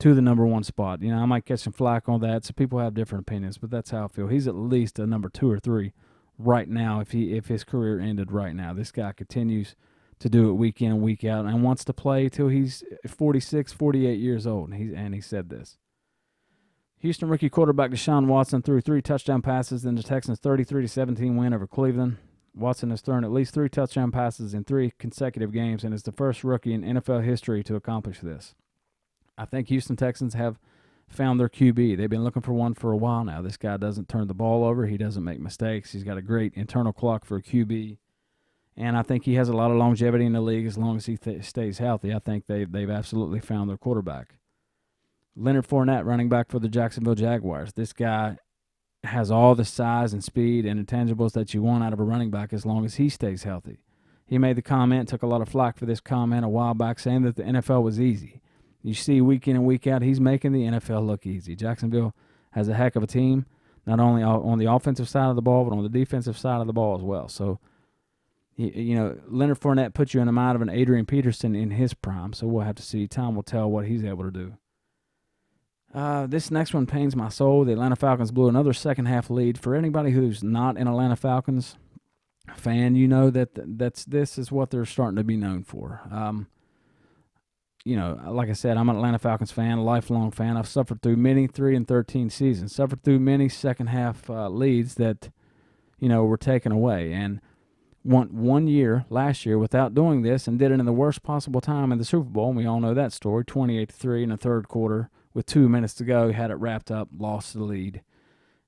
to 0.00 0.14
the 0.14 0.20
number 0.20 0.44
one 0.44 0.64
spot. 0.64 1.00
You 1.00 1.12
know, 1.12 1.22
I 1.22 1.26
might 1.26 1.46
catch 1.46 1.60
some 1.60 1.72
flack 1.72 2.08
on 2.08 2.20
that, 2.20 2.44
so 2.44 2.52
people 2.52 2.80
have 2.80 2.92
different 2.92 3.22
opinions, 3.22 3.56
but 3.56 3.70
that's 3.70 3.90
how 3.90 4.06
I 4.06 4.08
feel. 4.08 4.26
He's 4.26 4.48
at 4.48 4.56
least 4.56 4.98
a 4.98 5.06
number 5.06 5.28
two 5.28 5.48
or 5.48 5.60
three 5.60 5.92
right 6.38 6.68
now. 6.68 6.98
If 6.98 7.12
he 7.12 7.36
if 7.36 7.46
his 7.46 7.62
career 7.62 8.00
ended 8.00 8.32
right 8.32 8.54
now, 8.54 8.74
this 8.74 8.90
guy 8.90 9.12
continues 9.12 9.76
to 10.20 10.28
do 10.28 10.50
it 10.50 10.54
week 10.54 10.80
in 10.80 11.00
week 11.00 11.24
out 11.24 11.44
and 11.44 11.62
wants 11.62 11.84
to 11.84 11.92
play 11.92 12.28
till 12.28 12.48
he's 12.48 12.82
46, 13.06 13.72
48 13.72 14.18
years 14.18 14.46
old. 14.46 14.70
And 14.70 14.78
he, 14.78 14.94
and 14.94 15.14
he 15.14 15.20
said 15.20 15.48
this. 15.48 15.78
Houston 17.00 17.28
rookie 17.28 17.50
quarterback 17.50 17.90
Deshaun 17.90 18.26
Watson 18.26 18.62
threw 18.62 18.80
three 18.80 19.02
touchdown 19.02 19.42
passes 19.42 19.84
in 19.84 19.94
the 19.94 20.02
Texans' 20.02 20.38
33 20.38 20.86
17 20.86 21.36
win 21.36 21.52
over 21.52 21.66
Cleveland. 21.66 22.16
Watson 22.54 22.90
has 22.90 23.00
thrown 23.00 23.24
at 23.24 23.32
least 23.32 23.52
three 23.52 23.68
touchdown 23.68 24.10
passes 24.10 24.54
in 24.54 24.64
three 24.64 24.92
consecutive 24.98 25.52
games 25.52 25.84
and 25.84 25.92
is 25.92 26.04
the 26.04 26.12
first 26.12 26.44
rookie 26.44 26.72
in 26.72 26.82
NFL 26.82 27.24
history 27.24 27.62
to 27.64 27.74
accomplish 27.74 28.20
this. 28.20 28.54
I 29.36 29.44
think 29.44 29.68
Houston 29.68 29.96
Texans 29.96 30.34
have 30.34 30.58
found 31.08 31.38
their 31.38 31.48
QB. 31.48 31.96
They've 31.96 32.08
been 32.08 32.24
looking 32.24 32.42
for 32.42 32.52
one 32.52 32.74
for 32.74 32.92
a 32.92 32.96
while 32.96 33.24
now. 33.24 33.42
This 33.42 33.56
guy 33.56 33.76
doesn't 33.76 34.08
turn 34.08 34.28
the 34.28 34.34
ball 34.34 34.64
over. 34.64 34.86
He 34.86 34.96
doesn't 34.96 35.24
make 35.24 35.40
mistakes. 35.40 35.92
He's 35.92 36.04
got 36.04 36.16
a 36.16 36.22
great 36.22 36.54
internal 36.54 36.92
clock 36.92 37.24
for 37.24 37.36
a 37.36 37.42
QB 37.42 37.98
and 38.76 38.96
I 38.96 39.02
think 39.02 39.24
he 39.24 39.34
has 39.34 39.48
a 39.48 39.56
lot 39.56 39.70
of 39.70 39.76
longevity 39.76 40.24
in 40.24 40.32
the 40.32 40.40
league 40.40 40.66
as 40.66 40.76
long 40.76 40.96
as 40.96 41.06
he 41.06 41.16
th- 41.16 41.44
stays 41.44 41.78
healthy. 41.78 42.12
I 42.12 42.18
think 42.18 42.46
they 42.46 42.64
they've 42.64 42.90
absolutely 42.90 43.40
found 43.40 43.70
their 43.70 43.76
quarterback. 43.76 44.34
Leonard 45.36 45.66
Fournette, 45.66 46.04
running 46.04 46.28
back 46.28 46.50
for 46.50 46.58
the 46.58 46.68
Jacksonville 46.68 47.14
Jaguars. 47.14 47.72
This 47.72 47.92
guy 47.92 48.38
has 49.04 49.30
all 49.30 49.54
the 49.54 49.64
size 49.64 50.12
and 50.12 50.22
speed 50.22 50.64
and 50.64 50.84
intangibles 50.84 51.32
that 51.32 51.52
you 51.52 51.62
want 51.62 51.84
out 51.84 51.92
of 51.92 52.00
a 52.00 52.04
running 52.04 52.30
back 52.30 52.52
as 52.52 52.64
long 52.64 52.84
as 52.84 52.96
he 52.96 53.08
stays 53.08 53.42
healthy. 53.42 53.78
He 54.26 54.38
made 54.38 54.56
the 54.56 54.62
comment, 54.62 55.08
took 55.08 55.22
a 55.22 55.26
lot 55.26 55.42
of 55.42 55.48
flack 55.48 55.76
for 55.76 55.86
this 55.86 56.00
comment 56.00 56.44
a 56.44 56.48
while 56.48 56.74
back, 56.74 56.98
saying 56.98 57.22
that 57.22 57.36
the 57.36 57.42
NFL 57.42 57.82
was 57.82 58.00
easy. 58.00 58.40
You 58.82 58.94
see, 58.94 59.20
week 59.20 59.46
in 59.48 59.56
and 59.56 59.64
week 59.64 59.86
out, 59.86 60.02
he's 60.02 60.20
making 60.20 60.52
the 60.52 60.62
NFL 60.62 61.06
look 61.06 61.26
easy. 61.26 61.54
Jacksonville 61.54 62.14
has 62.52 62.68
a 62.68 62.74
heck 62.74 62.96
of 62.96 63.02
a 63.02 63.06
team, 63.06 63.46
not 63.86 64.00
only 64.00 64.22
on 64.22 64.58
the 64.58 64.70
offensive 64.70 65.08
side 65.08 65.28
of 65.28 65.36
the 65.36 65.42
ball, 65.42 65.64
but 65.64 65.76
on 65.76 65.82
the 65.82 65.88
defensive 65.88 66.38
side 66.38 66.60
of 66.60 66.66
the 66.66 66.72
ball 66.72 66.96
as 66.96 67.02
well. 67.02 67.28
So, 67.28 67.58
you 68.56 68.94
know, 68.94 69.18
Leonard 69.26 69.60
Fournette 69.60 69.94
puts 69.94 70.14
you 70.14 70.20
in 70.20 70.26
the 70.26 70.32
mind 70.32 70.56
of 70.56 70.62
an 70.62 70.68
Adrian 70.68 71.06
Peterson 71.06 71.54
in 71.54 71.72
his 71.72 71.94
prime. 71.94 72.32
So 72.32 72.46
we'll 72.46 72.64
have 72.64 72.76
to 72.76 72.82
see. 72.82 73.08
Time 73.08 73.34
will 73.34 73.42
tell 73.42 73.70
what 73.70 73.86
he's 73.86 74.04
able 74.04 74.24
to 74.24 74.30
do. 74.30 74.56
Uh, 75.92 76.26
this 76.26 76.50
next 76.50 76.74
one 76.74 76.86
pains 76.86 77.14
my 77.14 77.28
soul. 77.28 77.64
The 77.64 77.72
Atlanta 77.72 77.96
Falcons 77.96 78.32
blew 78.32 78.48
another 78.48 78.72
second 78.72 79.06
half 79.06 79.30
lead. 79.30 79.58
For 79.58 79.74
anybody 79.74 80.10
who's 80.10 80.42
not 80.42 80.76
an 80.76 80.88
Atlanta 80.88 81.16
Falcons 81.16 81.76
fan, 82.56 82.96
you 82.96 83.06
know 83.06 83.30
that 83.30 83.50
that's 83.54 84.04
this 84.04 84.36
is 84.36 84.50
what 84.50 84.70
they're 84.70 84.84
starting 84.84 85.16
to 85.16 85.24
be 85.24 85.36
known 85.36 85.62
for. 85.62 86.00
Um, 86.10 86.48
you 87.84 87.96
know, 87.96 88.18
like 88.28 88.48
I 88.48 88.54
said, 88.54 88.76
I'm 88.76 88.88
an 88.88 88.96
Atlanta 88.96 89.18
Falcons 89.18 89.52
fan, 89.52 89.78
a 89.78 89.84
lifelong 89.84 90.30
fan. 90.30 90.56
I've 90.56 90.66
suffered 90.66 91.00
through 91.00 91.16
many 91.16 91.46
three 91.46 91.76
and 91.76 91.86
thirteen 91.86 92.28
seasons, 92.28 92.74
suffered 92.74 93.02
through 93.04 93.20
many 93.20 93.48
second 93.48 93.86
half 93.86 94.28
uh, 94.28 94.48
leads 94.48 94.94
that, 94.94 95.30
you 96.00 96.08
know, 96.08 96.24
were 96.24 96.36
taken 96.36 96.72
away, 96.72 97.12
and 97.12 97.40
one 98.04 98.28
one 98.28 98.68
year 98.68 99.04
last 99.10 99.44
year 99.44 99.58
without 99.58 99.94
doing 99.94 100.22
this, 100.22 100.46
and 100.46 100.58
did 100.58 100.70
it 100.70 100.78
in 100.78 100.86
the 100.86 100.92
worst 100.92 101.22
possible 101.22 101.60
time 101.60 101.90
in 101.90 101.98
the 101.98 102.04
Super 102.04 102.28
Bowl. 102.28 102.48
And 102.48 102.56
we 102.56 102.66
all 102.66 102.80
know 102.80 102.94
that 102.94 103.12
story: 103.12 103.44
twenty-eight 103.44 103.88
to 103.88 103.94
three 103.94 104.22
in 104.22 104.28
the 104.28 104.36
third 104.36 104.68
quarter 104.68 105.10
with 105.34 105.46
two 105.46 105.68
minutes 105.68 105.94
to 105.94 106.04
go, 106.04 106.32
had 106.32 106.50
it 106.50 106.54
wrapped 106.54 106.90
up, 106.90 107.08
lost 107.16 107.54
the 107.54 107.62
lead. 107.62 108.02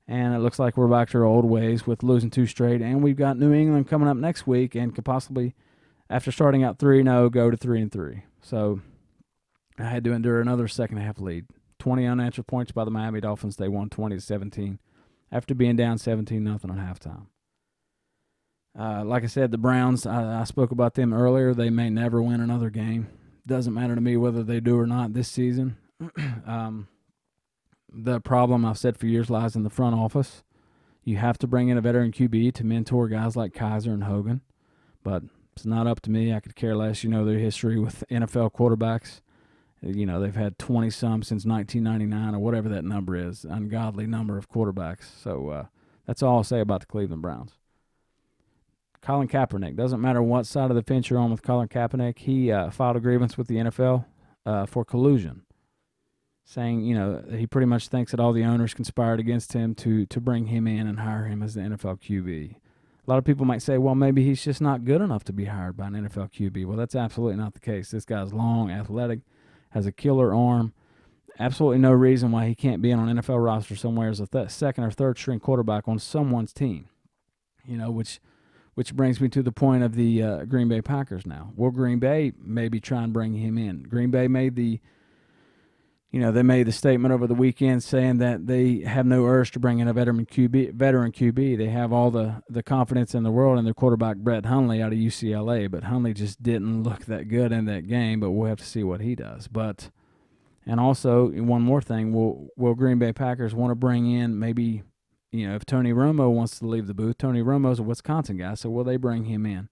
And 0.08 0.34
it 0.34 0.38
looks 0.38 0.58
like 0.58 0.76
we're 0.76 0.88
back 0.88 1.10
to 1.10 1.18
our 1.18 1.24
old 1.24 1.44
ways 1.44 1.86
with 1.86 2.02
losing 2.02 2.30
two 2.30 2.46
straight. 2.46 2.80
And 2.80 3.02
we've 3.02 3.16
got 3.16 3.38
New 3.38 3.52
England 3.52 3.88
coming 3.88 4.08
up 4.08 4.16
next 4.16 4.46
week 4.46 4.74
and 4.74 4.94
could 4.94 5.04
possibly, 5.04 5.54
after 6.08 6.30
starting 6.30 6.62
out 6.62 6.78
3 6.78 7.02
0, 7.02 7.30
go 7.30 7.50
to 7.50 7.56
3 7.56 7.82
and 7.82 7.92
3. 7.92 8.22
So 8.40 8.80
I 9.78 9.84
had 9.84 10.04
to 10.04 10.12
endure 10.12 10.40
another 10.40 10.68
second 10.68 10.98
half 10.98 11.18
lead. 11.18 11.46
20 11.78 12.06
unanswered 12.06 12.46
points 12.46 12.72
by 12.72 12.84
the 12.84 12.90
Miami 12.90 13.20
Dolphins. 13.20 13.56
They 13.56 13.68
won 13.68 13.90
20 13.90 14.16
to 14.16 14.20
17 14.20 14.78
after 15.30 15.54
being 15.54 15.76
down 15.76 15.98
17 15.98 16.44
0 16.44 16.54
at 16.54 16.60
halftime. 16.62 17.26
Uh, 18.78 19.04
like 19.04 19.24
I 19.24 19.26
said, 19.26 19.50
the 19.50 19.58
Browns, 19.58 20.06
I, 20.06 20.40
I 20.40 20.44
spoke 20.44 20.70
about 20.70 20.94
them 20.94 21.14
earlier. 21.14 21.54
They 21.54 21.70
may 21.70 21.88
never 21.88 22.22
win 22.22 22.40
another 22.40 22.68
game. 22.68 23.08
Doesn't 23.46 23.72
matter 23.72 23.94
to 23.94 24.00
me 24.00 24.16
whether 24.16 24.42
they 24.42 24.60
do 24.60 24.78
or 24.78 24.86
not 24.86 25.14
this 25.14 25.28
season. 25.28 25.76
um, 26.46 26.88
the 27.90 28.20
problem 28.20 28.64
I've 28.64 28.78
said 28.78 28.98
for 28.98 29.06
years 29.06 29.30
lies 29.30 29.56
in 29.56 29.62
the 29.62 29.70
front 29.70 29.94
office. 29.94 30.42
You 31.04 31.16
have 31.16 31.38
to 31.38 31.46
bring 31.46 31.68
in 31.68 31.78
a 31.78 31.80
veteran 31.80 32.12
QB 32.12 32.52
to 32.54 32.64
mentor 32.64 33.08
guys 33.08 33.36
like 33.36 33.54
Kizer 33.54 33.94
and 33.94 34.04
Hogan, 34.04 34.42
but 35.02 35.22
it's 35.54 35.64
not 35.64 35.86
up 35.86 36.00
to 36.02 36.10
me. 36.10 36.34
I 36.34 36.40
could 36.40 36.56
care 36.56 36.76
less. 36.76 37.04
You 37.04 37.10
know 37.10 37.24
their 37.24 37.38
history 37.38 37.78
with 37.78 38.04
NFL 38.10 38.52
quarterbacks. 38.52 39.20
You 39.80 40.04
know 40.04 40.20
they've 40.20 40.34
had 40.34 40.58
twenty 40.58 40.90
some 40.90 41.22
since 41.22 41.46
1999 41.46 42.34
or 42.34 42.40
whatever 42.40 42.68
that 42.70 42.84
number 42.84 43.14
is, 43.14 43.44
ungodly 43.44 44.06
number 44.06 44.36
of 44.36 44.50
quarterbacks. 44.50 45.04
So 45.22 45.48
uh, 45.50 45.66
that's 46.06 46.22
all 46.22 46.38
I'll 46.38 46.44
say 46.44 46.60
about 46.60 46.80
the 46.80 46.86
Cleveland 46.86 47.22
Browns. 47.22 47.52
Colin 49.06 49.28
Kaepernick 49.28 49.76
doesn't 49.76 50.00
matter 50.00 50.20
what 50.20 50.46
side 50.46 50.68
of 50.68 50.74
the 50.74 50.82
fence 50.82 51.08
you're 51.08 51.20
on 51.20 51.30
with 51.30 51.40
Colin 51.40 51.68
Kaepernick. 51.68 52.18
He 52.18 52.50
uh, 52.50 52.70
filed 52.70 52.96
a 52.96 53.00
grievance 53.00 53.38
with 53.38 53.46
the 53.46 53.54
NFL 53.54 54.04
uh, 54.44 54.66
for 54.66 54.84
collusion 54.84 55.42
saying, 56.42 56.80
you 56.80 56.96
know, 56.96 57.22
he 57.30 57.46
pretty 57.46 57.66
much 57.66 57.86
thinks 57.86 58.10
that 58.10 58.18
all 58.18 58.32
the 58.32 58.42
owners 58.42 58.74
conspired 58.74 59.20
against 59.20 59.52
him 59.52 59.76
to 59.76 60.06
to 60.06 60.20
bring 60.20 60.46
him 60.46 60.66
in 60.66 60.88
and 60.88 60.98
hire 60.98 61.26
him 61.26 61.40
as 61.40 61.54
the 61.54 61.60
NFL 61.60 62.00
QB. 62.00 62.56
A 62.56 63.10
lot 63.10 63.18
of 63.18 63.24
people 63.24 63.44
might 63.44 63.62
say, 63.62 63.78
well, 63.78 63.94
maybe 63.94 64.24
he's 64.24 64.42
just 64.42 64.60
not 64.60 64.84
good 64.84 65.00
enough 65.00 65.22
to 65.24 65.32
be 65.32 65.44
hired 65.44 65.76
by 65.76 65.86
an 65.86 65.92
NFL 65.92 66.32
QB. 66.32 66.66
Well, 66.66 66.76
that's 66.76 66.96
absolutely 66.96 67.36
not 67.36 67.54
the 67.54 67.60
case. 67.60 67.92
This 67.92 68.04
guy's 68.04 68.32
long, 68.32 68.72
athletic, 68.72 69.20
has 69.70 69.86
a 69.86 69.92
killer 69.92 70.34
arm. 70.34 70.72
Absolutely 71.38 71.78
no 71.78 71.92
reason 71.92 72.32
why 72.32 72.48
he 72.48 72.56
can't 72.56 72.82
be 72.82 72.92
on 72.92 73.08
an 73.08 73.18
NFL 73.18 73.44
roster 73.44 73.76
somewhere 73.76 74.08
as 74.08 74.18
a 74.18 74.26
th- 74.26 74.50
second 74.50 74.82
or 74.82 74.90
third 74.90 75.16
string 75.16 75.38
quarterback 75.38 75.86
on 75.86 76.00
someone's 76.00 76.52
team. 76.52 76.88
You 77.64 77.76
know, 77.76 77.92
which 77.92 78.18
which 78.76 78.94
brings 78.94 79.20
me 79.20 79.28
to 79.28 79.42
the 79.42 79.52
point 79.52 79.82
of 79.82 79.94
the 79.94 80.22
uh, 80.22 80.44
Green 80.44 80.68
Bay 80.68 80.80
Packers 80.80 81.26
now. 81.26 81.52
Will 81.56 81.70
Green 81.70 81.98
Bay 81.98 82.32
maybe 82.38 82.78
try 82.78 83.02
and 83.02 83.12
bring 83.12 83.34
him 83.34 83.58
in? 83.58 83.82
Green 83.82 84.10
Bay 84.10 84.28
made 84.28 84.54
the 84.54 84.80
you 86.16 86.22
know, 86.22 86.32
they 86.32 86.42
made 86.42 86.66
the 86.66 86.72
statement 86.72 87.12
over 87.12 87.26
the 87.26 87.34
weekend 87.34 87.82
saying 87.82 88.18
that 88.18 88.46
they 88.46 88.78
have 88.80 89.04
no 89.04 89.26
urge 89.26 89.50
to 89.50 89.58
bring 89.58 89.80
in 89.80 89.88
a 89.88 89.92
veteran 89.92 90.24
QB. 90.24 90.72
Veteran 90.72 91.12
QB, 91.12 91.58
they 91.58 91.66
have 91.66 91.92
all 91.92 92.10
the 92.10 92.42
the 92.48 92.62
confidence 92.62 93.14
in 93.14 93.22
the 93.22 93.30
world 93.30 93.58
in 93.58 93.66
their 93.66 93.74
quarterback 93.74 94.16
Brett 94.16 94.46
Hundley 94.46 94.80
out 94.80 94.92
of 94.92 94.98
UCLA, 94.98 95.70
but 95.70 95.84
Hundley 95.84 96.14
just 96.14 96.42
didn't 96.42 96.84
look 96.84 97.04
that 97.06 97.28
good 97.28 97.52
in 97.52 97.66
that 97.66 97.86
game. 97.86 98.20
But 98.20 98.30
we'll 98.30 98.48
have 98.48 98.60
to 98.60 98.64
see 98.64 98.82
what 98.82 99.00
he 99.00 99.14
does. 99.14 99.48
But 99.48 99.90
and 100.64 100.80
also 100.80 101.28
one 101.28 101.62
more 101.62 101.82
thing, 101.82 102.12
will 102.12 102.48
will 102.56 102.74
Green 102.74 102.98
Bay 102.98 103.12
Packers 103.12 103.54
want 103.54 103.72
to 103.72 103.76
bring 103.76 104.10
in 104.10 104.38
maybe, 104.38 104.84
you 105.32 105.48
know, 105.48 105.54
if 105.54 105.66
Tony 105.66 105.92
Romo 105.92 106.30
wants 106.30 106.58
to 106.58 106.66
leave 106.66 106.86
the 106.86 106.94
booth, 106.94 107.18
Tony 107.18 107.42
Romo's 107.42 107.78
a 107.78 107.82
Wisconsin 107.82 108.36
guy, 108.36 108.54
so 108.54 108.70
will 108.70 108.84
they 108.84 108.96
bring 108.96 109.24
him 109.24 109.46
in? 109.46 109.68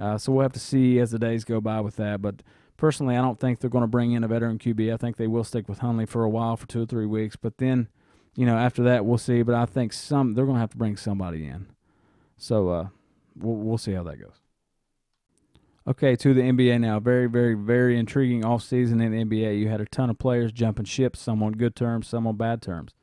Uh, 0.00 0.16
so 0.18 0.32
we'll 0.32 0.42
have 0.42 0.52
to 0.52 0.60
see 0.60 0.98
as 0.98 1.10
the 1.10 1.18
days 1.18 1.44
go 1.44 1.60
by 1.60 1.80
with 1.80 1.96
that, 1.96 2.22
but 2.22 2.42
personally, 2.80 3.16
I 3.16 3.20
don't 3.20 3.38
think 3.38 3.60
they're 3.60 3.70
going 3.70 3.82
to 3.82 3.88
bring 3.88 4.12
in 4.12 4.24
a 4.24 4.28
veteran 4.28 4.58
QB. 4.58 4.92
I 4.92 4.96
think 4.96 5.16
they 5.16 5.26
will 5.26 5.44
stick 5.44 5.68
with 5.68 5.80
Hundley 5.80 6.06
for 6.06 6.24
a 6.24 6.30
while, 6.30 6.56
for 6.56 6.66
two 6.66 6.82
or 6.82 6.86
three 6.86 7.06
weeks. 7.06 7.36
But 7.36 7.58
then, 7.58 7.88
you 8.34 8.46
know, 8.46 8.56
after 8.56 8.82
that, 8.84 9.04
we'll 9.04 9.18
see. 9.18 9.42
But 9.42 9.54
I 9.54 9.66
think 9.66 9.92
some 9.92 10.32
they're 10.32 10.46
going 10.46 10.56
to 10.56 10.60
have 10.60 10.70
to 10.70 10.78
bring 10.78 10.96
somebody 10.96 11.46
in. 11.46 11.66
So 12.38 12.70
uh, 12.70 12.88
we'll 13.36 13.56
we'll 13.56 13.78
see 13.78 13.92
how 13.92 14.02
that 14.04 14.18
goes. 14.18 14.40
Okay, 15.86 16.16
to 16.16 16.34
the 16.34 16.42
NBA 16.42 16.80
now. 16.80 17.00
Very, 17.00 17.26
very, 17.26 17.54
very 17.54 17.98
intriguing 17.98 18.44
off 18.44 18.62
season 18.62 19.00
in 19.00 19.12
the 19.12 19.24
NBA. 19.24 19.58
You 19.58 19.68
had 19.68 19.80
a 19.80 19.86
ton 19.86 20.10
of 20.10 20.18
players 20.18 20.52
jumping 20.52 20.84
ships, 20.84 21.20
some 21.20 21.42
on 21.42 21.52
good 21.52 21.76
terms, 21.76 22.08
some 22.08 22.26
on 22.26 22.36
bad 22.36 22.62
terms. 22.62 22.94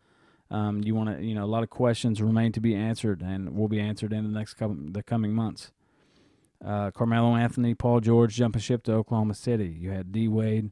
Um, 0.50 0.82
you 0.84 0.96
want 0.96 1.18
to, 1.18 1.24
you 1.24 1.36
know, 1.36 1.44
a 1.44 1.46
lot 1.48 1.64
of 1.64 1.70
questions 1.70 2.22
remain 2.22 2.52
to 2.54 2.62
be 2.62 2.74
answered, 2.74 3.22
and 3.22 3.56
will 3.56 3.68
be 3.68 3.80
answered 3.80 4.14
in 4.14 4.24
the 4.24 4.40
next 4.40 4.54
couple, 4.54 4.78
the 4.80 5.04
coming 5.04 5.34
months. 5.34 5.72
Uh, 6.64 6.90
Carmelo 6.92 7.36
Anthony, 7.36 7.74
Paul 7.76 8.00
George 8.00 8.36
jumping 8.36 8.62
ship 8.62 8.84
to 8.84 8.94
Oklahoma 8.94 9.34
City. 9.34 9.76
You 9.80 9.92
had 9.92 10.12
D 10.12 10.28
Wade 10.28 10.72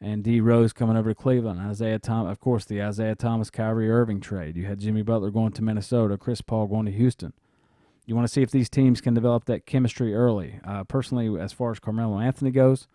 and 0.00 0.22
D 0.22 0.40
Rose 0.40 0.72
coming 0.72 0.96
over 0.96 1.10
to 1.10 1.14
Cleveland. 1.14 1.60
Isaiah 1.60 1.98
Thomas, 1.98 2.30
of 2.32 2.40
course, 2.40 2.64
the 2.64 2.82
Isaiah 2.82 3.14
Thomas 3.14 3.50
Kyrie 3.50 3.90
Irving 3.90 4.20
trade. 4.20 4.56
You 4.56 4.66
had 4.66 4.78
Jimmy 4.78 5.02
Butler 5.02 5.30
going 5.30 5.52
to 5.52 5.62
Minnesota, 5.62 6.18
Chris 6.18 6.42
Paul 6.42 6.66
going 6.66 6.86
to 6.86 6.92
Houston. 6.92 7.32
You 8.04 8.14
want 8.14 8.28
to 8.28 8.32
see 8.32 8.42
if 8.42 8.52
these 8.52 8.68
teams 8.68 9.00
can 9.00 9.14
develop 9.14 9.46
that 9.46 9.66
chemistry 9.66 10.14
early. 10.14 10.60
Uh, 10.64 10.84
personally, 10.84 11.40
as 11.40 11.52
far 11.52 11.72
as 11.72 11.80
Carmelo 11.80 12.20
Anthony 12.20 12.52
goes, 12.52 12.86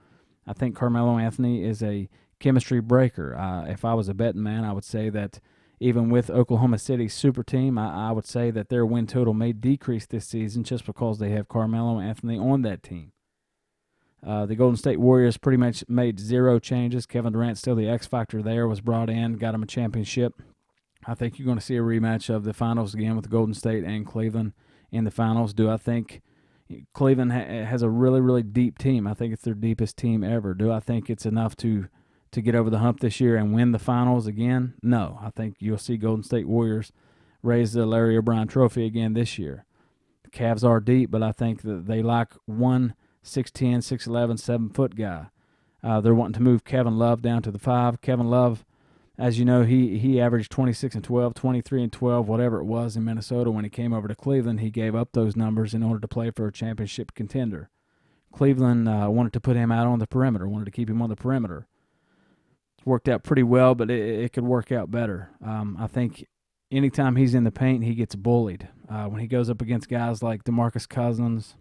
I 0.48 0.54
think 0.54 0.76
Carmelo 0.76 1.18
Anthony 1.18 1.66
is 1.66 1.84
a 1.84 2.08
chemistry 2.40 2.80
breaker. 2.80 3.36
Uh, 3.36 3.66
if 3.66 3.84
I 3.84 3.94
was 3.94 4.08
a 4.08 4.14
betting 4.14 4.42
man, 4.42 4.64
I 4.64 4.72
would 4.72 4.86
say 4.86 5.10
that 5.10 5.42
even 5.82 6.12
with 6.12 6.30
Oklahoma 6.30 6.78
City's 6.78 7.12
super 7.12 7.42
team, 7.42 7.76
I, 7.76 8.10
I, 8.10 8.12
would 8.12 8.28
say 8.28 8.52
that 8.52 8.70
their 8.70 8.86
win 8.86 9.08
total 9.08 9.34
may 9.34 9.52
decrease 9.52 10.06
this 10.06 10.28
season 10.28 10.64
just 10.64 10.86
because 10.86 11.18
they 11.18 11.32
have 11.32 11.48
Carmelo 11.48 12.00
Anthony 12.00 12.38
on 12.38 12.62
that 12.62 12.84
team. 12.84 13.14
Uh, 14.26 14.46
the 14.46 14.56
Golden 14.56 14.78
State 14.78 15.00
Warriors 15.00 15.38
pretty 15.38 15.58
much 15.58 15.84
made 15.90 16.20
zero 16.20 16.60
changes. 16.60 17.08
Kevin 17.08 17.34
Durant, 17.34 17.58
still 17.58 17.74
the 17.74 17.90
X 17.90 18.06
factor 18.06 18.44
there, 18.44 18.68
was 18.68 18.80
brought 18.80 19.10
in, 19.10 19.38
got 19.38 19.56
him 19.56 19.64
a 19.64 19.66
championship. 19.66 20.40
I 21.08 21.16
think 21.16 21.40
you're 21.40 21.48
going 21.48 21.58
to 21.58 21.66
see 21.66 21.78
a 21.78 21.82
rematch 21.82 22.30
of 22.30 22.44
the 22.44 22.54
finals 22.54 22.94
again 22.94 23.16
with 23.16 23.32
Golden 23.32 23.56
State 23.56 23.84
and 23.84 24.06
Cleveland 24.06 24.54
in 24.92 25.04
the 25.04 25.10
finals. 25.10 25.52
Do 25.52 25.68
I 25.68 25.78
think 25.78 26.22
Cleveland 26.94 27.34
ha- 27.34 27.66
has 27.66 27.82
a 27.82 27.90
really, 27.90 28.22
really 28.22 28.44
deep 28.44 28.78
team? 28.78 29.08
I 29.08 29.16
think 29.16 29.34
it's 29.34 29.42
their 29.42 29.56
deepest 29.56 29.98
team 29.98 30.24
ever. 30.24 30.54
Do 30.54 30.72
I 30.72 30.80
think 30.80 31.10
it's 31.10 31.26
enough 31.26 31.56
to 31.58 31.88
to 32.32 32.42
get 32.42 32.56
over 32.56 32.70
the 32.70 32.80
hump 32.80 33.00
this 33.00 33.20
year 33.20 33.36
and 33.36 33.54
win 33.54 33.72
the 33.72 33.80
finals 33.80 34.28
again? 34.28 34.74
No. 34.82 35.20
I 35.22 35.30
think 35.30 35.56
you'll 35.60 35.78
see 35.78 35.98
Golden 35.98 36.24
State 36.24 36.48
Warriors 36.48 36.92
raise 37.44 37.74
the 37.74 37.86
Larry 37.86 38.18
O'Brien 38.18 38.48
trophy 38.48 38.86
again 38.86 39.14
this 39.14 39.38
year. 39.38 39.66
The 40.24 40.30
Cavs 40.30 40.68
are 40.68 40.80
deep, 40.80 41.12
but 41.12 41.24
I 41.24 41.32
think 41.32 41.62
that 41.64 41.88
they 41.88 42.02
like 42.02 42.34
one 42.46 42.96
6'10, 43.24 43.78
6'11, 43.78 44.40
7 44.40 44.70
foot 44.70 44.96
guy. 44.96 45.28
Uh, 45.84 46.00
they're 46.00 46.14
wanting 46.14 46.34
to 46.34 46.42
move 46.42 46.64
Kevin 46.64 46.98
Love 46.98 47.22
down 47.22 47.42
to 47.42 47.52
the 47.52 47.60
five. 47.60 48.02
Kevin 48.02 48.30
Love, 48.30 48.64
as 49.18 49.40
you 49.40 49.46
know, 49.46 49.64
he, 49.64 49.98
he 49.98 50.22
averaged 50.22 50.52
26 50.52 50.96
and 50.96 51.04
12, 51.04 51.34
23 51.34 51.84
and 51.84 51.92
12, 51.92 52.28
whatever 52.28 52.60
it 52.60 52.66
was 52.66 52.96
in 52.96 53.04
Minnesota. 53.04 53.50
When 53.50 53.64
he 53.64 53.70
came 53.70 53.92
over 53.92 54.08
to 54.08 54.16
Cleveland, 54.16 54.60
he 54.60 54.70
gave 54.70 54.96
up 54.96 55.10
those 55.14 55.36
numbers 55.36 55.74
in 55.74 55.82
order 55.82 56.00
to 56.00 56.08
play 56.08 56.30
for 56.30 56.48
a 56.48 56.52
championship 56.52 57.14
contender. 57.16 57.70
Cleveland 58.32 58.88
uh, 58.88 59.08
wanted 59.10 59.34
to 59.34 59.42
put 59.42 59.58
him 59.58 59.72
out 59.72 59.88
on 59.88 60.00
the 60.00 60.08
perimeter, 60.08 60.48
wanted 60.48 60.66
to 60.66 60.72
keep 60.72 60.90
him 60.90 61.02
on 61.02 61.10
the 61.10 61.16
perimeter 61.16 61.68
worked 62.86 63.10
out 63.10 63.24
pretty 63.24 63.44
well, 63.44 63.76
but 63.76 63.90
it, 63.90 64.24
it 64.24 64.34
could 64.34 64.44
work 64.44 64.72
out 64.72 64.92
better. 64.92 65.30
Um, 65.46 65.78
I 65.80 65.88
think 65.88 66.28
anytime 66.72 67.16
he's 67.16 67.36
in 67.36 67.44
the 67.44 67.52
paint, 67.52 67.84
he 67.84 67.94
gets 67.94 68.16
bullied. 68.16 68.68
Uh, 68.90 69.06
when 69.06 69.22
he 69.22 69.28
goes 69.28 69.50
up 69.50 69.62
against 69.62 69.90
guys 69.90 70.24
like 70.24 70.44
DeMarcus 70.44 70.88
Cousins, 70.88 71.56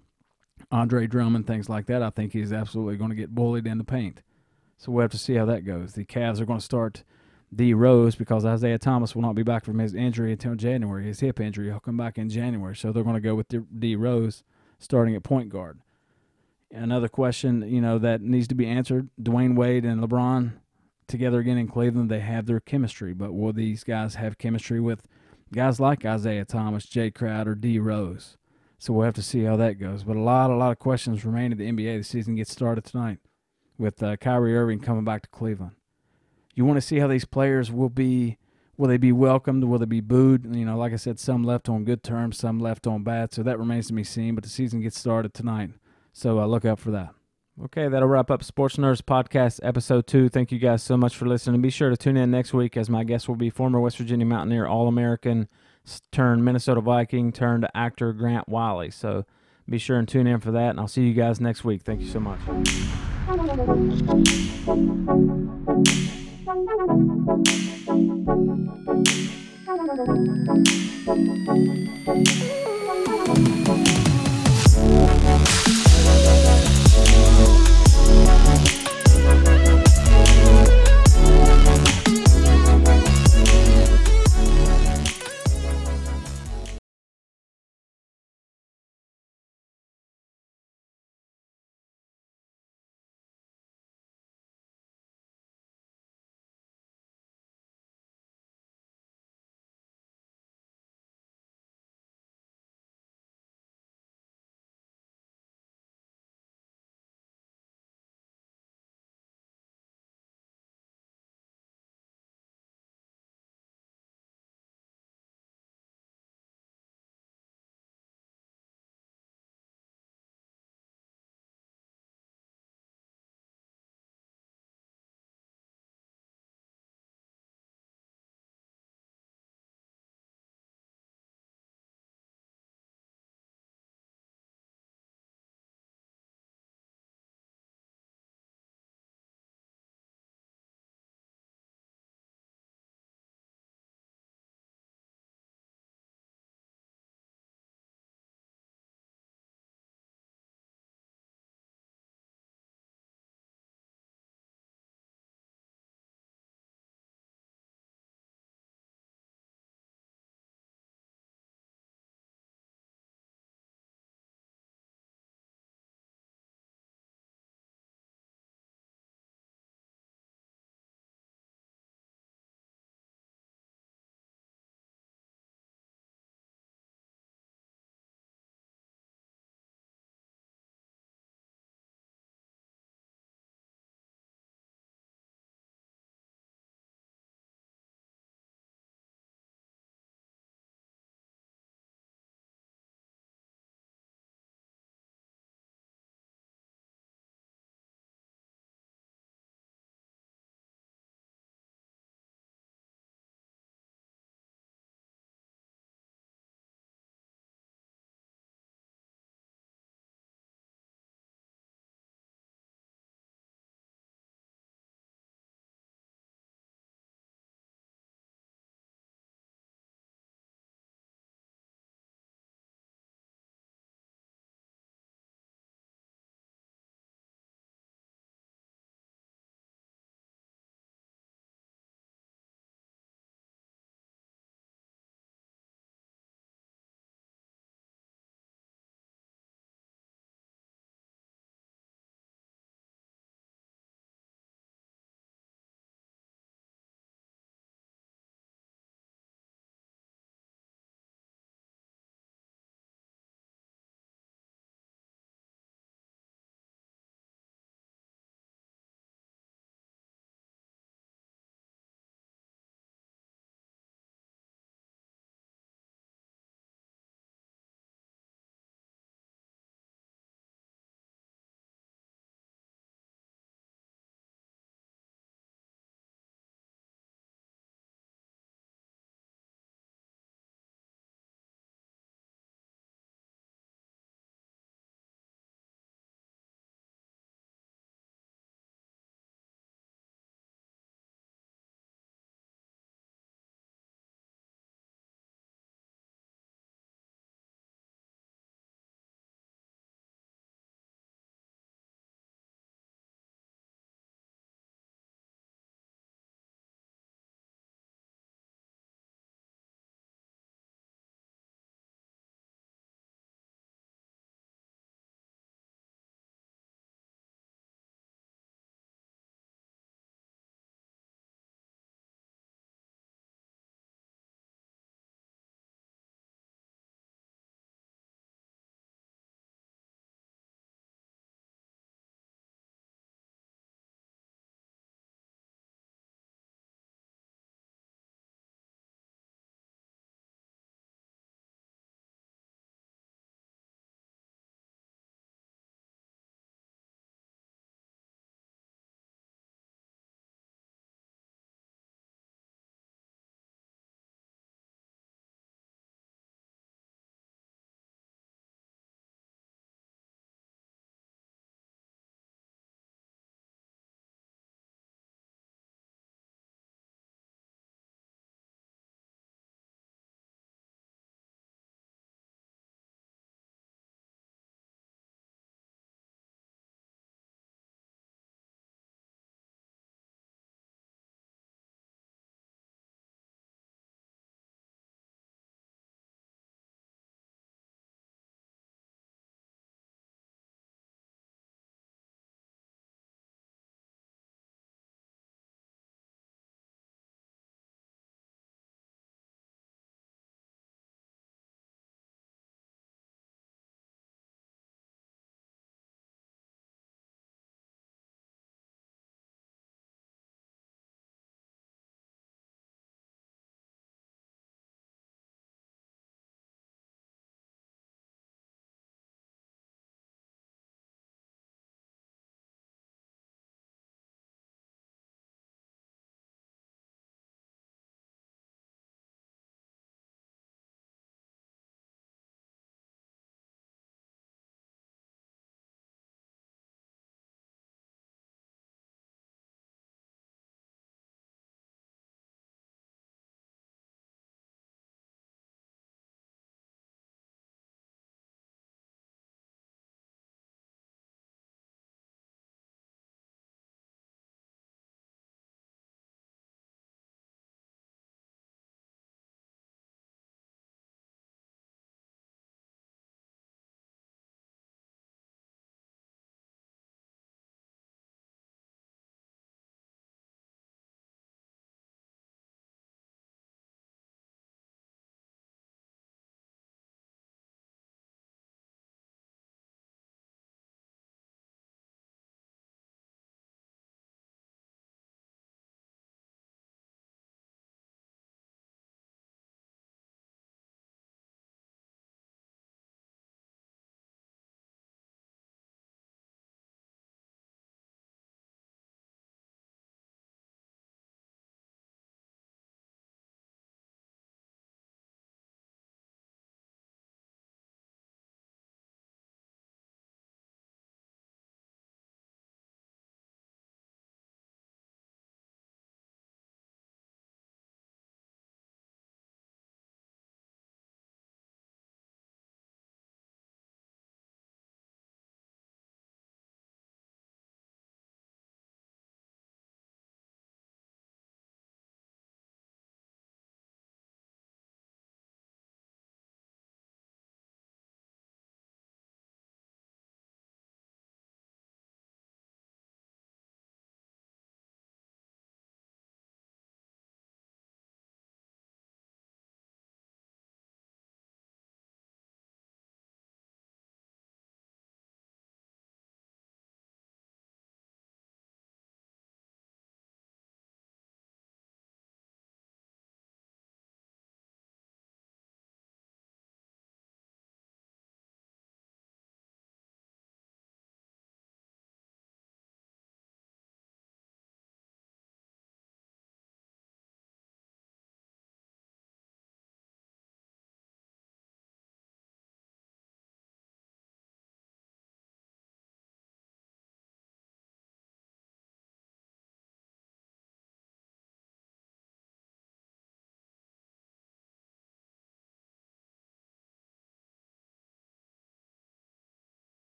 Andre 0.70 1.06
Drummond, 1.06 1.46
things 1.46 1.68
like 1.68 1.87
that, 1.87 2.02
I 2.02 2.11
think 2.11 2.33
he's 2.33 2.52
absolutely 2.52 2.96
going 2.96 3.11
to 3.11 3.16
get 3.16 3.35
bullied 3.35 3.66
in 3.66 3.78
the 3.78 3.85
paint. 3.85 4.22
So 4.78 4.92
we'll 4.92 5.02
have 5.02 5.11
to 5.11 5.18
see 5.18 5.35
how 5.35 5.44
that 5.46 5.64
goes. 5.64 5.92
The 5.92 6.04
Cavs 6.04 6.40
are 6.40 6.46
going 6.46 6.59
to 6.59 6.64
start 6.64 7.04
D 7.54 7.74
Rose 7.74 8.14
because 8.14 8.44
Isaiah 8.44 8.78
Thomas 8.78 9.14
will 9.14 9.22
not 9.22 9.35
be 9.35 9.42
back 9.42 9.64
from 9.64 9.78
his 9.78 9.94
injury 9.94 10.33
until 10.33 10.54
January, 10.54 11.04
his 11.04 11.20
hip 11.20 11.40
injury. 11.40 11.66
He'll 11.66 11.80
come 11.80 11.96
back 11.96 12.16
in 12.16 12.30
January. 12.30 12.76
So 12.76 12.92
they're 12.92 13.02
going 13.04 13.14
to 13.14 13.20
go 13.20 13.35
with 13.35 13.52
D, 13.78 13.96
Rose 13.96 14.44
starting 14.78 15.14
at 15.14 15.22
point 15.22 15.50
guard. 15.50 15.80
Another 16.70 17.09
question, 17.09 17.68
you 17.68 17.80
know, 17.80 17.98
that 17.98 18.22
needs 18.22 18.46
to 18.48 18.54
be 18.54 18.66
answered 18.66 19.09
Dwyane 19.20 19.56
Wade 19.56 19.85
and 19.85 20.00
LeBron 20.00 20.52
together 21.11 21.40
again 21.40 21.59
in 21.59 21.68
Cleveland, 21.68 22.11
they 22.11 22.20
have 22.20 22.46
their 22.46 22.61
chemistry, 22.61 23.12
but 23.12 23.35
will 23.35 23.53
these 23.53 23.85
guys 23.85 24.14
have 24.14 24.38
chemistry 24.38 24.81
with 24.81 25.07
guys 25.53 25.79
like 25.79 26.05
Isaiah 26.05 26.44
Thomas, 26.44 26.87
Jae 26.87 27.14
Crowder, 27.14 27.55
D 27.55 27.79
Rose? 27.79 28.38
So 28.79 28.94
we'll 28.94 29.05
have 29.05 29.14
to 29.14 29.23
see 29.23 29.42
how 29.42 29.57
that 29.57 29.79
goes. 29.79 30.05
But 30.05 30.16
a 30.16 30.20
lot, 30.20 30.51
a 30.51 30.57
lot 30.57 30.73
of 30.73 30.79
questions 30.79 31.25
remain 31.25 31.53
in 31.53 31.59
the 31.59 31.70
NBA. 31.70 31.99
The 31.99 32.05
season 32.05 32.37
gets 32.37 32.51
started 32.51 32.85
tonight 32.85 33.18
with 33.77 34.03
uh, 34.03 34.16
Kyrie 34.16 34.57
Irving 34.57 34.81
coming 34.81 35.05
back 35.05 35.23
to 35.23 35.29
Cleveland. 35.29 35.73
You 36.55 36.64
want 36.64 36.79
to 36.79 36.81
see 36.81 36.99
how 36.99 37.07
these 37.07 37.27
players 37.27 37.70
will 37.70 37.90
be. 37.90 38.38
Will 38.79 38.88
they 38.88 38.96
be 38.96 39.12
welcomed? 39.12 39.64
Will 39.64 39.79
they 39.79 39.85
be 39.85 40.01
booed? 40.01 40.57
You 40.57 40.64
know, 40.64 40.79
like 40.79 40.94
I 40.94 40.96
said, 40.96 41.20
some 41.20 41.44
left 41.44 41.68
on 41.68 41.85
good 41.85 42.03
terms, 42.03 42.38
some 42.38 42.59
left 42.59 42.87
on 42.87 43.03
bad. 43.03 43.35
So 43.35 43.42
that 43.42 43.59
remains 43.59 43.88
to 43.88 43.92
be 43.92 44.05
seen. 44.05 44.35
But 44.35 44.44
the 44.44 44.51
season 44.51 44.81
gets 44.81 44.99
started 44.99 45.35
tonight. 45.35 45.73
So 46.14 46.40
uh, 46.40 46.46
look 46.46 46.64
out 46.64 46.79
for 46.79 46.90
that. 46.92 47.11
Okay, 47.64 47.88
that'll 47.88 48.09
wrap 48.09 48.31
up 48.31 48.42
Sports 48.42 48.77
Nerds 48.77 49.03
Podcast 49.03 49.61
Episode 49.62 50.07
2. 50.07 50.31
Thank 50.31 50.51
you 50.51 50.59
guys 50.59 50.83
so 50.83 50.96
much 50.96 51.14
for 51.14 51.27
listening. 51.27 51.57
And 51.57 51.62
Be 51.62 51.68
sure 51.68 51.90
to 51.90 51.96
tune 51.96 52.16
in 52.16 52.31
next 52.31 52.55
week 52.55 52.75
as 52.75 52.88
my 52.88 53.05
guest 53.05 53.29
will 53.29 53.37
be 53.37 53.51
former 53.51 53.79
West 53.79 53.99
Virginia 53.99 54.25
Mountaineer 54.25 54.66
All 54.66 54.88
American 54.88 55.46
turned 56.11 56.42
Minnesota 56.42 56.81
Viking 56.81 57.33
turned 57.33 57.68
actor 57.75 58.14
Grant 58.14 58.49
Wiley. 58.49 58.90
So 58.90 59.27
be 59.68 59.77
sure 59.77 59.99
and 59.99 60.09
tune 60.09 60.27
in 60.27 60.40
for 60.40 60.51
that. 60.53 60.70
And 60.70 60.81
I'll 60.81 60.88
see 60.88 61.03
you 61.03 61.12
guys 61.12 61.38
next 61.38 61.62
week. 61.62 61.83
Thank 61.83 62.01
you 62.01 62.09
so 62.09 62.20
much. 62.20 62.40